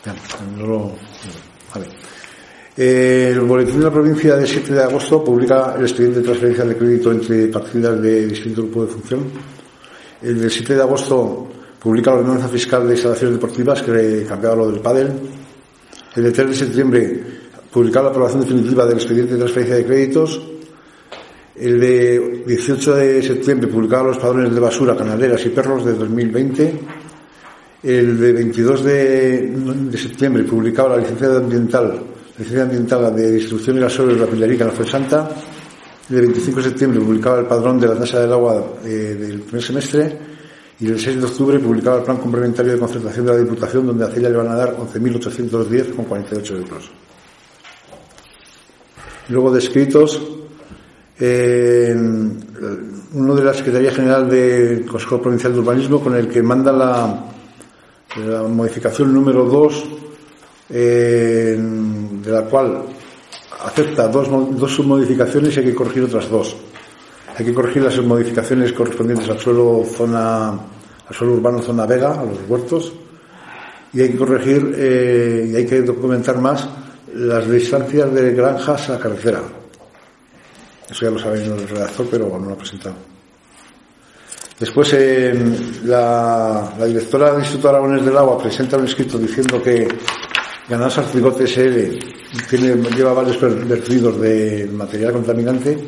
Ya, 0.04 0.14
no 0.56 0.66
lo- 0.66 0.92
el 2.80 3.40
boletín 3.40 3.80
de 3.80 3.86
la 3.86 3.90
provincia 3.90 4.36
del 4.36 4.46
7 4.46 4.72
de 4.72 4.82
agosto 4.84 5.24
publica 5.24 5.74
el 5.76 5.82
expediente 5.82 6.20
de 6.20 6.24
transferencia 6.26 6.64
de 6.64 6.76
crédito 6.76 7.10
entre 7.10 7.48
partidas 7.48 8.00
de 8.00 8.28
distinto 8.28 8.62
grupo 8.62 8.86
de 8.86 8.92
función. 8.92 9.24
El 10.22 10.40
del 10.40 10.48
7 10.48 10.76
de 10.76 10.82
agosto 10.82 11.48
publica 11.80 12.12
la 12.12 12.18
ordenanza 12.18 12.46
fiscal 12.46 12.86
de 12.86 12.94
instalaciones 12.94 13.34
deportivas 13.34 13.82
que 13.82 14.24
cambiaba 14.28 14.54
lo 14.54 14.70
del 14.70 14.80
pádel. 14.80 15.10
El 16.14 16.22
de 16.22 16.30
3 16.30 16.50
de 16.50 16.54
septiembre 16.54 17.20
publica 17.72 18.00
la 18.00 18.10
aprobación 18.10 18.42
definitiva 18.42 18.86
del 18.86 18.98
expediente 18.98 19.32
de 19.32 19.38
transferencia 19.38 19.76
de 19.76 19.84
créditos. 19.84 20.40
El 21.56 21.80
de 21.80 22.44
18 22.46 22.94
de 22.94 23.22
septiembre 23.24 23.66
publicaba 23.66 24.10
los 24.10 24.18
padrones 24.18 24.54
de 24.54 24.60
basura, 24.60 24.96
canaderas 24.96 25.44
y 25.44 25.48
perros 25.48 25.84
de 25.84 25.94
2020. 25.94 26.80
El 27.82 28.20
de 28.20 28.32
22 28.34 28.84
de, 28.84 29.50
de 29.90 29.98
septiembre 29.98 30.44
publicaba 30.44 30.90
la 30.90 31.02
licencia 31.02 31.26
ambiental, 31.36 32.17
licencia 32.38 32.62
ambiental 32.62 33.14
de 33.14 33.32
distribución 33.32 33.76
de 33.76 33.82
gasoil 33.82 34.14
de 34.14 34.24
la 34.24 34.26
Pilarica 34.26 34.64
en 34.64 34.70
la 34.70 34.76
Fuensanta. 34.76 35.28
El 36.08 36.16
de 36.16 36.22
25 36.22 36.58
de 36.58 36.64
septiembre 36.64 37.00
publicaba 37.00 37.40
el 37.40 37.46
padrón 37.46 37.80
de 37.80 37.88
la 37.88 37.98
tasa 37.98 38.20
del 38.20 38.32
agua 38.32 38.76
eh, 38.84 39.16
del 39.18 39.40
primer 39.40 39.62
semestre. 39.62 40.18
Y 40.80 40.86
el 40.86 40.98
6 40.98 41.20
de 41.20 41.26
octubre 41.26 41.58
publicaba 41.58 41.98
el 41.98 42.04
plan 42.04 42.18
complementario 42.18 42.72
de 42.72 42.78
concertación 42.78 43.26
de 43.26 43.32
la 43.32 43.38
Diputación, 43.38 43.86
donde 43.86 44.04
a 44.04 44.08
Celia 44.08 44.30
le 44.30 44.36
van 44.36 44.48
a 44.48 44.54
dar 44.54 44.76
11.810,48 44.76 46.50
euros. 46.52 46.90
Luego 49.28 49.52
de 49.52 49.58
escritos, 49.58 50.22
uno 53.12 53.34
de 53.34 53.44
la 53.44 53.52
Secretaría 53.52 53.90
General 53.90 54.30
del 54.30 54.86
Consejo 54.86 55.20
Provincial 55.20 55.52
de 55.52 55.58
Urbanismo, 55.58 56.00
con 56.00 56.14
el 56.14 56.28
que 56.28 56.42
manda 56.42 56.72
la, 56.72 57.24
modificación 58.48 59.12
número 59.12 59.44
2, 59.44 59.84
eh, 60.70 61.58
de 62.28 62.34
la 62.34 62.42
cual 62.42 62.82
acepta 63.64 64.06
dos, 64.08 64.28
dos 64.54 64.74
submodificaciones 64.74 65.56
y 65.56 65.60
hay 65.60 65.66
que 65.66 65.74
corregir 65.74 66.04
otras 66.04 66.28
dos. 66.28 66.54
Hay 67.36 67.44
que 67.44 67.54
corregir 67.54 67.82
las 67.82 67.98
modificaciones 68.02 68.72
correspondientes 68.74 69.30
al 69.30 69.38
suelo 69.38 69.82
zona, 69.86 70.48
al 70.50 71.14
suelo 71.14 71.34
urbano 71.34 71.62
zona 71.62 71.86
Vega, 71.86 72.20
a 72.20 72.24
los 72.24 72.38
huertos, 72.46 72.92
y 73.94 74.02
hay 74.02 74.10
que 74.10 74.18
corregir 74.18 74.74
eh, 74.76 75.48
y 75.50 75.56
hay 75.56 75.64
que 75.64 75.80
documentar 75.80 76.38
más 76.38 76.68
las 77.14 77.48
distancias 77.48 78.12
de 78.12 78.34
granjas 78.34 78.90
a 78.90 78.98
carretera. 78.98 79.40
Eso 80.90 81.06
ya 81.06 81.10
lo 81.10 81.18
sabe 81.18 81.42
el 81.42 81.66
redactor, 81.66 82.08
pero 82.10 82.38
no 82.38 82.46
lo 82.46 82.52
ha 82.52 82.58
presentado. 82.58 82.96
Después, 84.60 84.92
eh, 84.92 85.32
la, 85.84 86.74
la 86.78 86.84
directora 86.84 87.30
del 87.30 87.40
Instituto 87.40 87.70
Aragones 87.70 88.04
del 88.04 88.16
Agua 88.16 88.36
presenta 88.36 88.76
un 88.76 88.84
escrito 88.84 89.16
diciendo 89.16 89.62
que 89.62 89.88
Ganados 90.68 90.98
Arcigote 90.98 91.46
SL 91.46 91.98
tiene, 92.50 92.76
lleva 92.90 93.14
varios 93.14 93.40
vertidos 93.66 94.20
de 94.20 94.68
material 94.70 95.14
contaminante. 95.14 95.78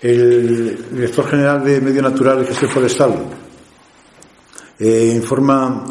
El 0.00 0.90
director 0.90 1.26
general 1.28 1.62
de 1.64 1.80
Medio 1.80 2.02
Natural 2.02 2.42
y 2.42 2.46
Gestión 2.46 2.70
Forestal 2.72 3.14
eh, 4.80 5.12
informa 5.14 5.84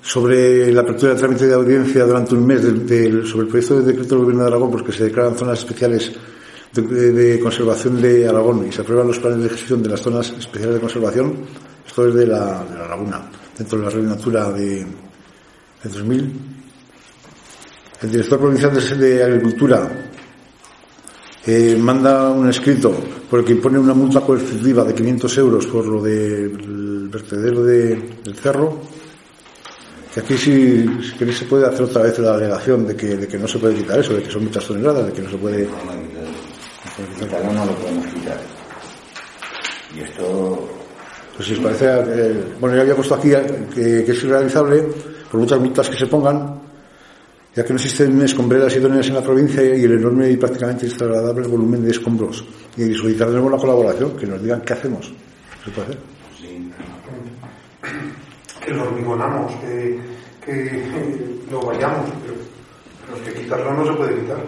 sobre 0.00 0.72
la 0.72 0.80
apertura 0.80 1.12
del 1.12 1.20
trámite 1.20 1.46
de 1.46 1.54
audiencia 1.54 2.06
durante 2.06 2.34
un 2.34 2.46
mes 2.46 2.62
sobre 3.28 3.44
el 3.44 3.48
proyecto 3.48 3.80
de 3.80 3.92
decreto 3.92 4.14
del 4.14 4.24
Gobierno 4.24 4.42
de 4.44 4.48
Aragón, 4.48 4.70
porque 4.70 4.92
se 4.92 5.04
declaran 5.04 5.36
zonas 5.36 5.58
especiales 5.58 6.12
de, 6.72 7.40
conservación 7.42 8.00
de 8.00 8.26
Aragón 8.26 8.66
y 8.66 8.72
se 8.72 8.80
aprueban 8.80 9.08
los 9.08 9.18
planes 9.18 9.42
de 9.42 9.50
gestión 9.50 9.82
de 9.82 9.90
las 9.90 10.00
zonas 10.00 10.30
especiales 10.30 10.76
de 10.76 10.80
conservación. 10.80 11.34
Esto 11.86 12.08
es 12.08 12.14
de 12.14 12.26
la, 12.26 12.64
la 12.74 12.88
laguna, 12.88 13.30
dentro 13.56 13.78
de 13.78 13.84
la 13.84 13.90
red 13.90 14.02
Natura 14.02 14.50
de 14.50 14.86
2000. 15.84 16.53
El 18.02 18.10
director 18.10 18.38
provincial 18.38 18.98
de, 18.98 19.22
Agricultura 19.24 19.88
eh, 21.46 21.76
manda 21.78 22.30
un 22.30 22.48
escrito 22.48 22.90
por 23.30 23.40
el 23.40 23.44
que 23.46 23.52
impone 23.52 23.78
una 23.78 23.94
multa 23.94 24.20
coercitiva 24.20 24.84
de 24.84 24.94
500 24.94 25.38
euros 25.38 25.66
por 25.66 25.86
lo 25.86 26.02
del 26.02 27.08
vertedero 27.10 27.62
de- 27.64 27.96
del 28.24 28.34
cerro. 28.36 28.80
Que 30.12 30.20
aquí 30.20 30.36
si, 30.38 30.86
si 31.02 31.32
se 31.32 31.44
puede 31.46 31.66
hacer 31.66 31.82
otra 31.82 32.02
vez 32.02 32.18
la 32.20 32.34
alegación 32.34 32.86
de 32.86 32.94
que, 32.94 33.16
de 33.16 33.26
que 33.26 33.36
no 33.38 33.48
se 33.48 33.58
puede 33.58 33.74
quitar 33.74 33.98
eso, 33.98 34.14
de 34.14 34.22
que 34.22 34.30
son 34.30 34.44
muchas 34.44 34.64
toneladas, 34.64 35.06
de 35.06 35.12
que 35.12 35.22
no 35.22 35.30
se 35.30 35.36
puede... 35.36 35.68
Quitarlo 37.18 37.52
no 37.52 37.66
lo 37.66 37.72
podemos 37.74 38.06
quitar. 38.06 38.40
Y 39.96 40.00
esto, 40.02 40.68
Pues 41.36 41.48
si 41.48 41.54
os 41.54 41.60
parece, 41.60 41.86
eh, 41.88 42.44
bueno, 42.60 42.76
ya 42.76 42.82
había 42.82 42.94
puesto 42.94 43.16
aquí 43.16 43.32
eh, 43.32 43.66
que, 43.74 44.04
que 44.04 44.12
es 44.12 44.22
irrealizable 44.24 44.84
por 45.30 45.40
muchas 45.40 45.58
multas 45.58 45.88
que 45.90 45.96
se 45.96 46.06
pongan, 46.06 46.60
ya 47.54 47.64
que 47.64 47.72
no 47.72 47.76
existen 47.76 48.20
escombreras 48.22 48.74
idóneas 48.76 49.06
en 49.08 49.14
la 49.14 49.22
provincia 49.22 49.62
y 49.62 49.84
el 49.84 49.92
enorme 49.92 50.30
y 50.30 50.36
prácticamente 50.36 50.86
desagradable 50.86 51.46
volumen 51.46 51.84
de 51.84 51.90
escombros. 51.90 52.44
Y 52.76 52.92
solicitaremos 52.94 53.50
la 53.50 53.58
colaboración, 53.58 54.16
que 54.16 54.26
nos 54.26 54.42
digan 54.42 54.62
qué 54.62 54.72
hacemos. 54.72 55.12
¿Se 55.64 55.70
puede 55.70 55.88
hacer? 55.88 55.98
que 58.64 58.72
lo 58.72 58.84
hormigonamos, 58.84 59.52
que, 59.56 59.98
que 60.44 60.82
lo 61.50 61.60
vayamos, 61.60 62.10
pero, 62.22 62.34
pero 63.06 63.24
que 63.24 63.42
quitarlo 63.42 63.74
no 63.74 63.86
se 63.86 63.92
puede 63.92 64.20
quitar. 64.20 64.38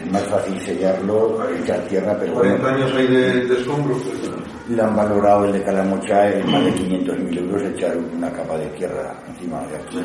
Es 0.00 0.10
más 0.10 0.22
fácil 0.24 0.60
sellarlo, 0.60 1.38
echar 1.62 1.80
tierra, 1.86 2.16
pero 2.18 2.34
40 2.34 2.62
bueno, 2.62 2.76
años 2.76 2.96
hay 2.96 3.06
de, 3.06 3.46
de 3.46 3.54
escombros. 3.60 3.98
pues, 4.02 4.32
le 4.68 4.80
han 4.82 4.96
valorado 4.96 5.44
el 5.44 5.52
de 5.52 5.62
Calamocha 5.62 6.30
en 6.32 6.50
más 6.50 6.64
de 6.64 6.72
500.000 6.72 7.38
euros 7.38 7.62
echar 7.62 7.96
una 7.96 8.30
capa 8.30 8.56
de 8.58 8.66
tierra 8.68 9.14
encima 9.28 9.60
de 9.66 9.76
aquí. 9.76 9.98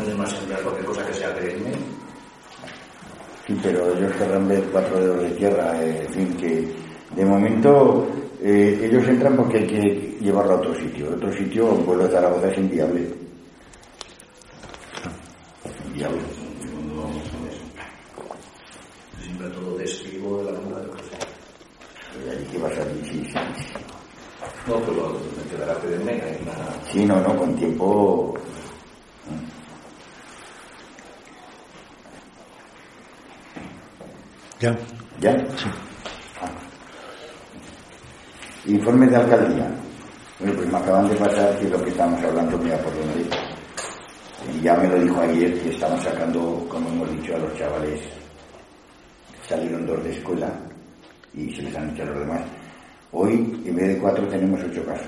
Además, 0.00 0.30
sembrar 0.30 0.62
cualquier 0.62 0.86
cosa 0.86 1.06
que 1.06 1.12
sea. 1.14 1.34
Sí, 3.46 3.56
pero 3.62 3.96
ellos 3.96 4.12
querrán 4.16 4.48
ver 4.48 4.62
cuatro 4.72 5.00
dedos 5.00 5.22
de 5.22 5.30
tierra, 5.30 5.82
eh, 5.82 6.04
en 6.06 6.12
fin, 6.12 6.36
que 6.36 6.68
de 7.14 7.24
momento 7.24 8.06
eh, 8.42 8.80
ellos 8.82 9.06
entran 9.06 9.36
porque 9.36 9.58
hay 9.58 9.66
que 9.66 10.18
llevarlo 10.20 10.52
a 10.52 10.56
otro 10.56 10.74
sitio. 10.74 11.10
Otro 11.14 11.32
sitio, 11.32 11.66
un 11.66 11.84
pueblo 11.84 12.04
de 12.06 12.12
Zaragoza, 12.12 12.48
es 12.48 12.58
inviable. 12.58 13.08
Inviable. 15.86 16.35
Todo 19.86 20.38
de 20.38 20.44
de 20.44 20.52
la 20.52 20.58
luna, 20.58 20.78
de. 20.80 20.90
Y 22.24 22.30
allí 22.30 22.44
que 22.46 22.58
vas 22.58 22.72
a 22.72 22.84
decir, 22.84 23.04
sí, 23.04 23.24
sí, 23.24 23.62
sí. 23.62 23.74
No, 24.66 24.80
pero 24.80 25.20
me 25.36 25.50
quedará 25.50 25.74
hay 26.24 26.42
una- 26.42 26.92
Sí, 26.92 27.04
no, 27.04 27.20
no, 27.20 27.36
con 27.36 27.54
tiempo. 27.56 28.34
Ya. 34.60 34.76
¿Ya? 35.20 35.32
Sí. 35.56 35.68
Informe 38.72 39.06
de 39.06 39.16
alcaldía. 39.16 39.70
Bueno, 40.40 40.54
pues 40.56 40.68
me 40.72 40.78
acaban 40.78 41.08
de 41.08 41.16
pasar 41.16 41.58
que 41.58 41.68
lo 41.68 41.82
que 41.82 41.90
estamos 41.90 42.22
hablando, 42.24 42.58
mira 42.58 42.78
por 42.78 42.92
dónde. 42.94 43.28
Y 44.52 44.60
ya 44.62 44.74
me 44.76 44.88
lo 44.88 44.98
dijo 45.00 45.20
ayer 45.20 45.60
que 45.62 45.70
estamos 45.70 46.02
sacando, 46.02 46.66
como 46.68 46.88
hemos 46.88 47.10
dicho, 47.12 47.36
a 47.36 47.38
los 47.38 47.54
chavales. 47.56 48.00
Salieron 49.48 49.86
dos 49.86 50.02
de 50.04 50.10
escuela 50.12 50.50
y 51.34 51.52
se 51.54 51.62
les 51.62 51.76
han 51.76 51.90
echado 51.90 52.10
los 52.12 52.20
demás. 52.20 52.40
Hoy, 53.12 53.62
en 53.64 53.76
vez 53.76 53.88
de 53.88 53.98
cuatro, 53.98 54.26
tenemos 54.26 54.60
ocho 54.68 54.84
casos 54.84 55.06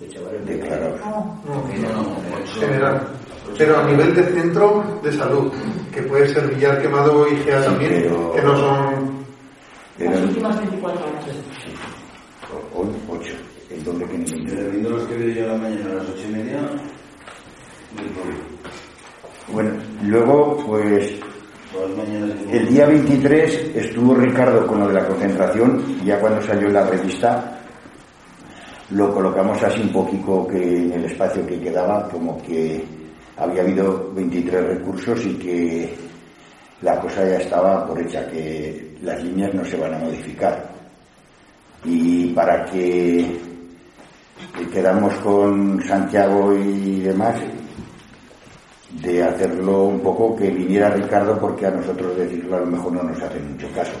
de 0.00 0.08
chavales 0.08 0.46
declarados. 0.46 1.00
No, 1.04 1.64
General. 2.58 3.06
Pero 3.58 3.78
a 3.78 3.84
nivel 3.86 4.14
de 4.14 4.22
centro 4.24 4.82
de 5.02 5.12
salud, 5.12 5.52
que 5.92 6.02
puede 6.02 6.28
ser 6.28 6.48
Villar 6.54 6.80
Quemado 6.80 7.28
y 7.28 7.36
GEA 7.36 7.60
Sí, 7.62 7.66
también, 7.68 8.02
pero- 8.04 8.32
que 8.32 8.42
no 8.42 8.56
son. 8.56 9.24
Pero 9.98 10.10
las 10.10 10.20
últimas 10.22 10.58
24 10.58 11.00
horas. 11.06 11.24
hoy, 12.74 12.86
ocho. 13.08 13.32
El 13.70 13.84
doble 13.84 14.06
que 14.06 14.14
en 14.16 14.22
el 14.22 14.44
Pero 14.46 14.70
viendo 14.70 14.90
los 14.90 15.02
que 15.04 15.16
veo 15.16 15.28
yo 15.34 15.44
a 15.44 15.52
la 15.52 15.58
mañana 15.58 15.90
a 15.90 15.94
las 15.94 16.08
ocho 16.08 16.22
y 16.28 16.32
media. 16.32 16.58
Bueno, 19.52 19.70
luego, 20.02 20.56
pues. 20.66 21.12
El 22.52 22.68
día 22.68 22.86
23 22.86 23.72
estuvo 23.74 24.14
Ricardo 24.14 24.64
con 24.66 24.78
lo 24.78 24.88
de 24.88 24.94
la 24.94 25.06
concentración, 25.08 26.04
ya 26.04 26.20
cuando 26.20 26.40
salió 26.42 26.68
la 26.68 26.86
revista 26.86 27.58
lo 28.90 29.12
colocamos 29.12 29.60
así 29.62 29.80
un 29.80 29.92
poquito 29.92 30.46
que 30.46 30.58
en 30.58 30.92
el 30.92 31.04
espacio 31.06 31.44
que 31.46 31.58
quedaba, 31.58 32.08
como 32.08 32.40
que 32.42 32.84
había 33.36 33.62
habido 33.62 34.12
23 34.14 34.66
recursos 34.66 35.26
y 35.26 35.34
que 35.34 35.94
la 36.82 37.00
cosa 37.00 37.26
ya 37.26 37.38
estaba 37.38 37.86
por 37.86 38.00
hecha, 38.00 38.28
que 38.28 38.96
las 39.02 39.22
líneas 39.24 39.52
no 39.54 39.64
se 39.64 39.76
van 39.76 39.94
a 39.94 39.98
modificar. 39.98 40.70
Y 41.84 42.28
para 42.28 42.64
que 42.66 43.36
quedamos 44.72 45.14
con 45.16 45.82
Santiago 45.82 46.54
y 46.54 47.00
demás 47.00 47.34
de 49.02 49.22
hacerlo 49.22 49.84
un 49.84 50.00
poco 50.00 50.36
que 50.36 50.50
viniera 50.50 50.90
Ricardo 50.90 51.38
porque 51.38 51.66
a 51.66 51.70
nosotros 51.70 52.16
decirlo 52.16 52.56
a 52.56 52.60
lo 52.60 52.66
mejor 52.66 52.92
no 52.92 53.02
nos 53.02 53.20
hace 53.20 53.40
mucho 53.40 53.68
caso. 53.74 53.94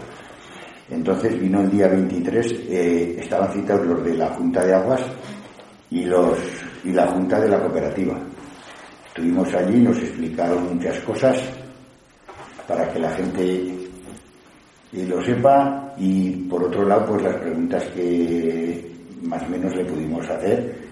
Entonces 0.90 1.40
vino 1.40 1.60
el 1.60 1.70
día 1.70 1.88
23, 1.88 2.52
eh, 2.68 3.16
estaban 3.18 3.52
citados 3.52 3.86
los 3.86 4.04
de 4.04 4.14
la 4.14 4.28
Junta 4.28 4.64
de 4.64 4.74
Aguas 4.74 5.00
y 5.90 6.04
los 6.04 6.38
y 6.84 6.92
la 6.92 7.06
Junta 7.06 7.40
de 7.40 7.48
la 7.48 7.60
Cooperativa. 7.60 8.18
Estuvimos 9.08 9.52
allí, 9.54 9.80
nos 9.80 9.96
explicaron 9.98 10.74
muchas 10.74 10.98
cosas 11.00 11.42
para 12.68 12.88
que 12.92 12.98
la 12.98 13.10
gente 13.10 13.74
lo 14.92 15.22
sepa 15.24 15.94
y 15.98 16.30
por 16.48 16.64
otro 16.64 16.84
lado 16.86 17.06
pues 17.06 17.22
las 17.22 17.36
preguntas 17.36 17.84
que 17.94 18.92
más 19.22 19.42
o 19.42 19.48
menos 19.48 19.74
le 19.74 19.84
pudimos 19.84 20.28
hacer 20.28 20.83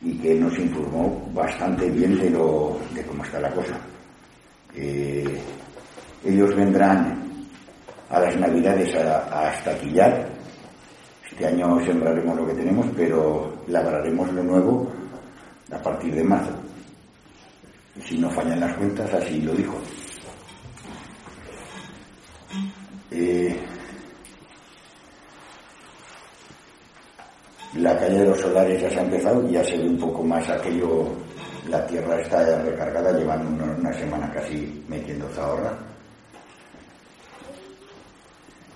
y 0.00 0.16
que 0.18 0.34
nos 0.34 0.56
informó 0.58 1.28
bastante 1.34 1.90
bien 1.90 2.18
de 2.18 2.30
lo 2.30 2.78
de 2.94 3.02
cómo 3.04 3.24
está 3.24 3.40
la 3.40 3.50
cosa. 3.50 3.78
Eh, 4.74 5.40
ellos 6.24 6.54
vendrán 6.54 7.22
a 8.10 8.20
las 8.20 8.36
navidades 8.36 8.94
a, 8.94 9.46
a 9.46 9.54
estaquillar. 9.54 10.28
Este 11.30 11.46
año 11.46 11.84
sembraremos 11.84 12.36
lo 12.36 12.46
que 12.46 12.54
tenemos, 12.54 12.86
pero 12.96 13.62
labraremos 13.66 14.32
lo 14.32 14.42
nuevo 14.42 14.92
a 15.72 15.78
partir 15.78 16.14
de 16.14 16.24
marzo. 16.24 16.52
Si 18.04 18.18
no 18.18 18.30
fallan 18.30 18.60
las 18.60 18.76
cuentas, 18.76 19.12
así 19.12 19.40
lo 19.40 19.52
dijo. 19.52 19.76
Eh, 23.10 23.56
la 27.74 27.96
calle 27.98 28.20
de 28.20 28.26
los 28.26 28.40
solares 28.40 28.80
ya 28.80 28.90
se 28.90 28.98
ha 28.98 29.02
empezado, 29.02 29.48
ya 29.48 29.62
se 29.64 29.76
ve 29.76 29.88
un 29.88 29.98
poco 29.98 30.22
más 30.22 30.48
aquello, 30.48 31.08
la 31.68 31.86
tierra 31.86 32.20
está 32.20 32.62
recargada, 32.62 33.12
llevan 33.12 33.46
una, 33.46 33.64
una 33.64 33.92
semana 33.92 34.30
casi 34.32 34.82
metiendo 34.88 35.28
zahorra. 35.30 35.76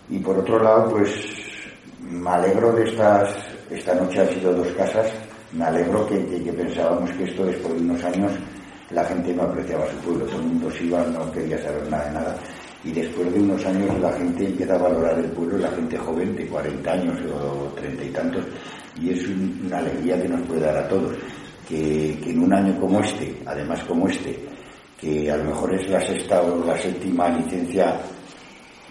Y 0.08 0.18
por 0.18 0.38
otro 0.38 0.62
lado, 0.62 0.90
pues 0.90 1.10
me 2.00 2.28
alegro 2.30 2.72
de 2.72 2.84
estas, 2.84 3.34
esta 3.70 3.94
noche 3.94 4.20
han 4.20 4.28
sido 4.28 4.52
dos 4.52 4.68
casas, 4.72 5.10
me 5.52 5.64
alegro 5.64 6.06
que, 6.06 6.26
que, 6.26 6.42
que 6.42 6.52
pensábamos 6.52 7.10
que 7.12 7.24
esto 7.24 7.46
después 7.46 7.74
de 7.74 7.80
unos 7.80 8.04
años 8.04 8.32
la 8.90 9.04
gente 9.04 9.32
no 9.32 9.42
apreciaba 9.44 9.86
su 9.88 9.96
pueblo, 9.98 10.26
todo 10.26 10.36
el 10.40 10.46
mundo 10.48 10.70
se 10.70 10.84
iba, 10.84 11.02
no 11.04 11.32
quería 11.32 11.58
saber 11.58 11.88
nada 11.88 12.04
de 12.04 12.12
nada. 12.12 12.36
Y 12.84 12.92
después 12.92 13.32
de 13.32 13.40
unos 13.40 13.64
años 13.64 13.98
la 14.00 14.12
gente 14.12 14.44
empieza 14.44 14.74
a 14.74 14.78
valorar 14.78 15.18
el 15.18 15.30
pueblo, 15.30 15.56
la 15.58 15.70
gente 15.70 15.96
joven 15.96 16.36
de 16.36 16.46
40 16.46 16.92
años 16.92 17.18
o 17.32 17.72
30 17.74 18.04
y 18.04 18.08
tantos, 18.10 18.44
y 19.02 19.10
es 19.10 19.26
un- 19.28 19.62
una 19.66 19.78
alegría 19.78 20.20
que 20.22 20.28
nos 20.28 20.40
puede 20.46 20.60
dar 20.60 20.76
a 20.78 20.88
todos. 20.88 21.16
Que, 21.68 22.18
que 22.22 22.30
en 22.30 22.42
un 22.42 22.52
año 22.52 22.78
como 22.80 23.00
este, 23.00 23.34
además 23.46 23.82
como 23.84 24.06
este, 24.08 24.36
que 25.00 25.30
a 25.30 25.36
lo 25.36 25.44
mejor 25.44 25.74
es 25.74 25.88
la 25.88 26.00
sexta 26.00 26.42
o 26.42 26.64
la 26.66 26.76
séptima 26.76 27.28
licencia 27.30 27.98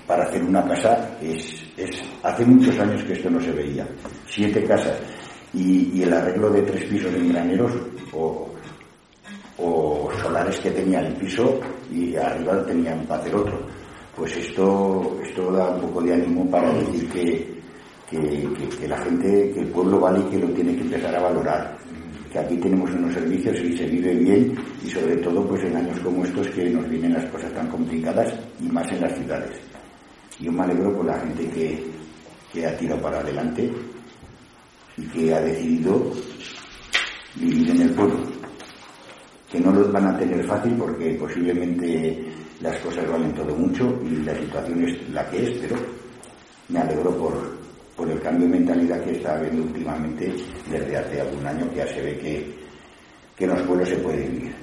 para 0.08 0.24
hacer 0.24 0.42
una 0.44 0.66
casa, 0.68 1.18
es, 1.22 1.64
es 1.78 1.90
hace 2.24 2.44
muchos 2.46 2.78
años 2.80 3.04
que 3.04 3.14
esto 3.14 3.30
no 3.30 3.40
se 3.40 3.52
veía. 3.52 3.88
Siete 4.28 4.64
casas 4.64 4.98
y, 5.54 5.92
y 6.00 6.04
el 6.04 6.14
arreglo 6.14 6.50
de 6.50 6.62
tres 6.64 6.86
pisos 6.86 7.14
en 7.14 7.30
graneros 7.30 7.72
o, 8.14 8.50
o 9.58 10.10
solares 10.22 10.60
que 10.60 10.72
tenía 10.72 11.02
el 11.02 11.14
piso 11.16 11.60
y 11.92 12.16
arriba 12.16 12.66
para 13.08 13.22
hacer 13.22 13.36
otro. 13.36 13.60
Pues 14.16 14.36
esto, 14.38 15.18
esto 15.24 15.52
da 15.52 15.70
un 15.70 15.82
poco 15.82 16.02
de 16.02 16.14
ánimo 16.14 16.50
para 16.50 16.74
decir 16.74 17.10
que, 17.10 17.51
que, 18.12 18.88
la 18.88 18.98
gente, 19.04 19.52
que 19.54 19.60
el 19.62 19.68
pueblo 19.68 20.00
vale 20.00 20.20
y 20.20 20.32
que 20.32 20.40
lo 20.40 20.48
tiene 20.50 20.76
que 20.76 20.82
empezar 20.82 21.16
a 21.16 21.22
valorar. 21.22 21.78
Que 22.32 22.40
aquí 22.40 22.58
tenemos 22.58 22.90
unos 22.92 23.14
servicios 23.14 23.60
y 23.62 23.78
se 23.78 23.86
vive 23.86 24.14
bien 24.16 24.56
y 24.84 24.90
sobre 24.90 25.18
todo 25.18 25.48
pues 25.48 25.64
en 25.64 25.78
años 25.78 26.00
como 26.00 26.24
estos 26.24 26.48
que 26.50 26.70
nos 26.70 26.88
vienen 26.90 27.14
las 27.14 27.26
cosas 27.26 27.54
tan 27.54 27.68
complicadas 27.68 28.34
y 28.60 28.70
más 28.70 28.90
en 28.92 29.02
las 29.02 29.16
ciudades. 29.18 29.60
Yo 30.40 30.52
me 30.52 30.64
alegro 30.64 30.96
por 30.96 31.06
la 31.06 31.20
gente 31.20 31.48
que, 31.50 31.84
que 32.54 32.66
ha 32.66 32.78
tirado 32.78 33.02
para 33.02 33.20
adelante 33.20 33.72
y 34.98 35.04
que 35.08 35.34
ha 35.34 35.42
decidido 35.42 36.12
vivir 37.36 37.70
en 37.72 37.82
el 37.82 37.90
pueblo 37.92 38.42
que 39.52 39.60
no 39.60 39.72
los 39.72 39.92
van 39.92 40.08
a 40.08 40.18
tener 40.18 40.46
fácil 40.46 40.74
porque 40.78 41.14
posiblemente 41.16 42.26
las 42.62 42.78
cosas 42.78 43.06
valen 43.10 43.34
todo 43.34 43.54
mucho 43.54 44.00
y 44.06 44.24
la 44.24 44.34
situación 44.34 44.88
es 44.88 45.10
la 45.10 45.30
que 45.30 45.44
es, 45.44 45.58
pero 45.60 45.76
me 46.70 46.80
alegro 46.80 47.12
por, 47.18 47.61
por 48.02 48.10
el 48.10 48.20
cambio 48.20 48.48
de 48.48 48.58
mentalidad 48.58 49.00
que 49.04 49.12
está 49.12 49.36
habiendo 49.36 49.62
últimamente 49.62 50.34
desde 50.72 50.98
hace 50.98 51.22
algún 51.22 51.46
año 51.46 51.70
que 51.70 51.76
ya 51.76 51.88
se 51.88 52.02
ve 52.02 52.18
que, 52.18 52.56
que 53.38 53.44
en 53.44 53.52
los 53.52 53.62
pueblos 53.62 53.90
se 53.90 53.98
puede 53.98 54.28
vivir. 54.28 54.56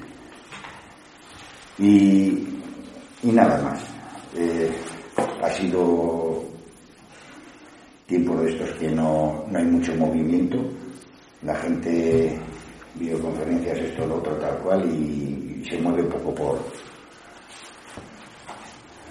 Y, 1.79 2.48
y 3.22 3.31
nada 3.31 3.62
más. 3.62 3.81
Eh, 4.37 4.68
ha 5.40 5.51
sido 5.51 6.42
tiempo 8.09 8.35
de 8.40 8.51
estos 8.51 8.70
que 8.70 8.90
no, 8.90 9.44
no 9.48 9.57
hay 9.57 9.66
mucho 9.66 9.94
movimiento. 9.94 10.59
La 11.42 11.55
gente, 11.55 12.37
videoconferencias, 12.96 13.79
esto, 13.79 14.05
lo 14.05 14.16
otro, 14.16 14.35
tal 14.38 14.59
cual, 14.59 14.85
y, 14.92 15.62
y 15.62 15.70
se 15.70 15.79
mueve 15.79 16.03
un 16.03 16.09
poco 16.09 16.35
por 16.35 16.59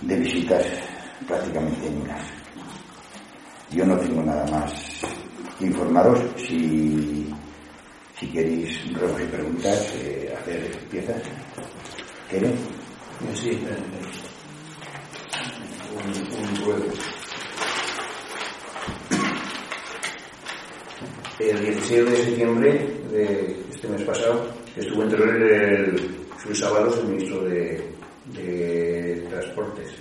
de 0.02 0.18
visitas 0.18 0.66
prácticamente 1.26 1.90
nulas. 1.92 2.37
Yo 3.72 3.86
no 3.86 3.98
tengo 3.98 4.22
nada 4.24 4.46
más 4.48 4.74
que 5.60 5.66
informaros. 5.66 6.20
Si, 6.38 7.30
si 8.20 8.28
queréis 8.28 8.86
y 8.86 8.94
preguntas, 8.94 9.94
eh, 9.96 10.34
hacer 10.40 10.78
piezas. 10.90 11.22
¿Quieren? 12.30 12.54
Sí, 13.34 13.50
eh, 13.50 13.78
un, 15.96 16.50
un 16.50 16.66
ruego. 16.66 16.94
El 21.40 21.66
16 21.66 22.06
de 22.10 22.18
septiembre 22.18 22.72
de 23.12 23.56
este 23.70 23.88
mes 23.90 24.02
pasado 24.04 24.48
estuvo 24.76 25.04
en 25.04 25.10
Teruel 25.10 25.44
el 25.44 26.18
Luis 26.46 26.64
Ábalos, 26.64 26.98
el 26.98 27.08
ministro 27.10 27.44
de, 27.44 27.84
de 28.34 29.28
Transportes. 29.30 29.92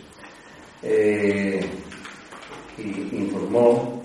Eh, 0.83 1.61
y 2.78 3.16
informó 3.16 4.02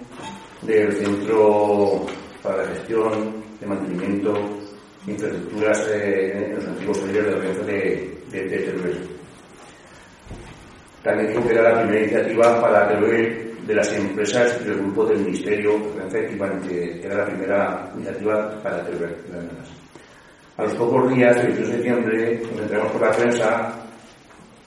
del 0.62 0.94
Centro 0.94 2.06
para 2.44 2.58
la 2.58 2.68
Gestión 2.70 3.44
de 3.60 3.68
Mantenimiento 3.68 4.34
de 5.06 5.14
Infraestructuras 5.14 5.88
eh, 5.90 6.32
en 6.36 6.56
los 6.56 6.66
antiguos 6.68 7.00
talleres 7.00 7.26
de 7.26 7.32
la 7.32 7.38
Renfe 7.40 7.64
de, 7.64 8.18
de, 8.32 8.50
de 8.50 8.58
Teruel. 8.60 9.10
También 11.04 11.30
dijo 11.30 11.48
que 11.48 11.54
era 11.54 11.64
la 11.64 11.82
primera 11.82 12.02
iniciativa 12.02 12.62
para 12.62 12.88
Teruel 12.88 13.52
de 13.66 13.76
las 13.76 13.94
empresas 13.94 14.64
del 14.66 14.78
grupo 14.78 15.06
del 15.06 15.20
Ministerio 15.20 15.80
que 16.68 17.02
era 17.04 17.18
la 17.18 17.26
primera 17.26 17.92
iniciativa 17.96 18.62
para 18.62 18.86
Teruel. 18.86 19.16
A 20.58 20.64
los 20.64 20.74
pocos 20.76 21.14
días, 21.16 21.38
el 21.38 21.48
18 21.48 21.68
de 21.68 21.74
septiembre, 21.74 22.42
nos 22.52 22.62
enteramos 22.62 22.92
por 22.92 23.02
la 23.02 23.12
prensa 23.12 23.82